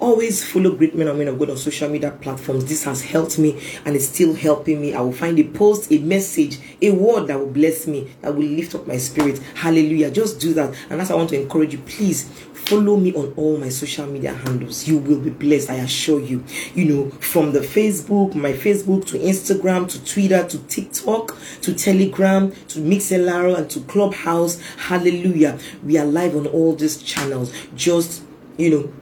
always 0.00 0.44
follow 0.44 0.74
great 0.74 0.94
men 0.94 1.08
and 1.08 1.18
women 1.18 1.34
of 1.34 1.38
God 1.38 1.50
on 1.50 1.56
social 1.56 1.88
media 1.88 2.10
platforms. 2.10 2.64
This 2.66 2.84
has 2.84 3.02
helped 3.02 3.38
me 3.38 3.60
and 3.84 3.96
it's 3.96 4.08
still 4.08 4.34
helping 4.34 4.80
me. 4.80 4.94
I 4.94 5.00
will 5.00 5.12
find 5.12 5.38
a 5.38 5.44
post, 5.44 5.90
a 5.92 5.98
message, 5.98 6.58
a 6.80 6.90
word 6.90 7.28
that 7.28 7.38
will 7.38 7.50
bless 7.50 7.86
me, 7.86 8.12
that 8.22 8.34
will 8.34 8.44
lift 8.44 8.74
up 8.74 8.86
my 8.86 8.96
spirit. 8.98 9.38
Hallelujah. 9.54 10.10
Just 10.10 10.40
do 10.40 10.54
that. 10.54 10.74
And 10.90 11.00
as 11.00 11.10
I 11.10 11.14
want 11.14 11.30
to 11.30 11.40
encourage 11.40 11.72
you, 11.72 11.78
please 11.80 12.28
follow 12.66 12.96
me 12.96 13.14
on 13.14 13.32
all 13.36 13.56
my 13.56 13.68
social 13.68 14.06
media 14.06 14.32
handles. 14.32 14.88
You 14.88 14.98
will 14.98 15.20
be 15.20 15.30
blessed, 15.30 15.70
I 15.70 15.74
assure 15.74 16.20
you. 16.20 16.44
You 16.74 16.84
know, 16.84 17.10
from 17.10 17.52
the 17.52 17.60
Facebook, 17.60 18.34
my 18.34 18.52
Facebook 18.52 19.06
to 19.06 19.18
Instagram 19.18 19.88
to 19.90 20.04
Twitter 20.04 20.46
to 20.46 20.58
TikTok 20.66 21.36
to 21.62 21.74
Telegram 21.74 22.50
to 22.68 22.80
Mixlr 22.80 23.56
and 23.56 23.70
to 23.70 23.80
Clubhouse. 23.80 24.60
Hallelujah. 24.76 25.58
We 25.84 25.96
are 25.98 26.04
live 26.04 26.36
on 26.36 26.46
all 26.48 26.74
these 26.74 27.00
channels. 27.02 27.52
Just, 27.76 28.22
you 28.56 28.70
know, 28.70 28.92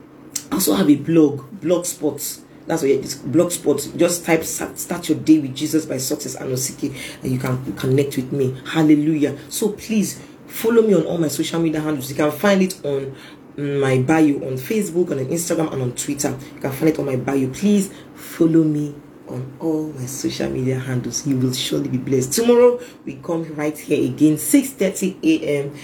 also 0.55 0.73
have 0.73 0.89
a 0.89 0.95
blog, 0.95 1.41
Blogspot. 1.61 2.41
That's 2.67 2.81
what 2.81 2.91
it's 2.91 3.15
blogspot. 3.15 3.95
Just 3.95 4.25
type 4.25 4.43
start 4.43 5.07
your 5.07 5.19
day 5.19 5.37
with 5.39 5.55
Jesus 5.55 5.85
by 5.85 5.97
Success 5.97 6.35
Anosike 6.37 6.95
and 7.21 7.31
you 7.31 7.37
can 7.37 7.73
connect 7.75 8.15
with 8.15 8.31
me. 8.31 8.59
Hallelujah. 8.65 9.37
So 9.49 9.73
please 9.73 10.19
follow 10.47 10.81
me 10.81 10.95
on 10.95 11.05
all 11.05 11.19
my 11.19 11.27
social 11.27 11.61
media 11.61 11.81
handles. 11.81 12.09
You 12.09 12.15
can 12.15 12.31
find 12.31 12.63
it 12.63 12.83
on 12.83 13.15
my 13.57 13.99
bio 13.99 14.37
on 14.47 14.57
Facebook, 14.57 15.11
on 15.11 15.17
Instagram, 15.27 15.71
and 15.73 15.81
on 15.81 15.91
Twitter. 15.93 16.37
You 16.55 16.61
can 16.61 16.71
find 16.71 16.89
it 16.89 16.99
on 16.99 17.05
my 17.05 17.17
bio. 17.17 17.49
Please 17.49 17.93
follow 18.15 18.63
me 18.63 18.95
on 19.27 19.57
all 19.59 19.91
my 19.93 20.05
social 20.05 20.49
media 20.49 20.79
handles. 20.79 21.25
You 21.27 21.37
will 21.37 21.53
surely 21.53 21.89
be 21.89 21.97
blessed. 21.97 22.33
Tomorrow 22.33 22.79
we 23.05 23.15
come 23.15 23.43
right 23.55 23.77
here 23.77 24.03
again, 24.11 24.35
6:30 24.37 25.23
a.m. 25.23 25.75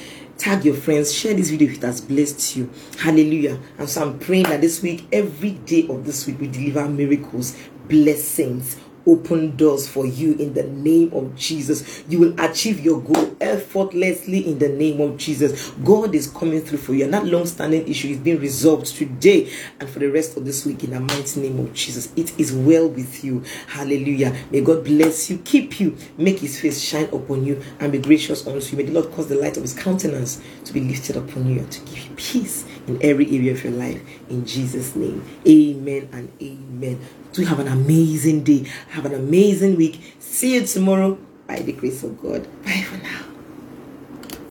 Tag 0.41 0.65
your 0.65 0.73
friends, 0.73 1.13
share 1.13 1.35
this 1.35 1.51
video 1.51 1.69
if 1.69 1.75
it 1.75 1.83
has 1.83 2.01
blessed 2.01 2.55
you. 2.55 2.67
Hallelujah. 2.97 3.59
And 3.77 3.87
so 3.87 4.01
I'm 4.01 4.17
praying 4.17 4.45
that 4.45 4.59
this 4.59 4.81
week, 4.81 5.05
every 5.11 5.51
day 5.51 5.85
of 5.87 6.03
this 6.03 6.25
week, 6.25 6.39
we 6.39 6.47
deliver 6.47 6.89
miracles, 6.89 7.55
blessings, 7.87 8.75
open 9.05 9.55
doors 9.55 9.87
for 9.87 10.05
you 10.05 10.33
in 10.35 10.53
the 10.53 10.63
name 10.63 11.11
of 11.13 11.35
Jesus. 11.35 12.03
You 12.07 12.19
will 12.19 12.39
achieve 12.39 12.79
your 12.79 13.01
goal 13.01 13.35
effortlessly 13.41 14.47
in 14.47 14.59
the 14.59 14.69
name 14.69 15.01
of 15.01 15.17
Jesus. 15.17 15.71
God 15.83 16.15
is 16.15 16.27
coming 16.27 16.61
through 16.61 16.79
for 16.79 16.93
you, 16.93 17.05
and 17.05 17.13
that 17.13 17.25
long 17.25 17.45
standing 17.45 17.87
issue 17.87 18.09
is 18.09 18.17
being 18.17 18.39
resolved 18.39 18.85
today 18.87 19.51
and 19.79 19.89
for 19.89 19.99
the 19.99 20.09
rest 20.09 20.37
of 20.37 20.45
this 20.45 20.65
week 20.65 20.83
in 20.83 20.91
the 20.91 20.99
mighty 20.99 21.41
name 21.41 21.59
of 21.59 21.73
Jesus. 21.73 22.11
It 22.15 22.39
is 22.39 22.53
well 22.53 22.87
with 22.87 23.23
you. 23.23 23.43
Hallelujah. 23.67 24.35
May 24.51 24.61
God 24.61 24.83
bless 24.83 25.29
you, 25.29 25.39
keep 25.39 25.79
you, 25.79 25.97
make 26.17 26.39
his 26.39 26.59
face 26.59 26.81
shine 26.81 27.05
upon 27.05 27.45
you, 27.45 27.61
and 27.79 27.91
be 27.91 27.99
gracious 27.99 28.45
unto 28.47 28.71
you. 28.71 28.77
May 28.77 28.83
the 28.83 28.99
Lord 28.99 29.11
cause 29.11 29.27
the 29.27 29.35
light 29.35 29.57
of 29.57 29.63
his 29.63 29.73
countenance 29.73 30.41
to 30.65 30.73
be 30.73 30.81
lifted 30.81 31.15
upon 31.15 31.47
you 31.47 31.59
and 31.59 31.71
to 31.71 31.79
give 31.81 31.97
you 31.97 32.15
peace 32.15 32.65
in 32.87 33.01
every 33.01 33.25
area 33.25 33.51
of 33.51 33.63
your 33.63 33.73
life. 33.73 34.01
In 34.29 34.45
Jesus' 34.45 34.95
name, 34.95 35.23
amen 35.47 36.09
and 36.11 36.31
amen. 36.41 36.99
Do 37.33 37.45
have 37.45 37.59
an 37.59 37.67
amazing 37.67 38.43
day. 38.43 38.67
Have 38.89 39.05
an 39.05 39.13
amazing 39.13 39.77
week. 39.77 40.15
See 40.19 40.55
you 40.55 40.65
tomorrow 40.65 41.17
by 41.47 41.59
the 41.59 41.71
grace 41.71 42.03
of 42.03 42.21
God. 42.21 42.43
Bye 42.63 42.85
for 42.87 42.97
now. 42.97 43.30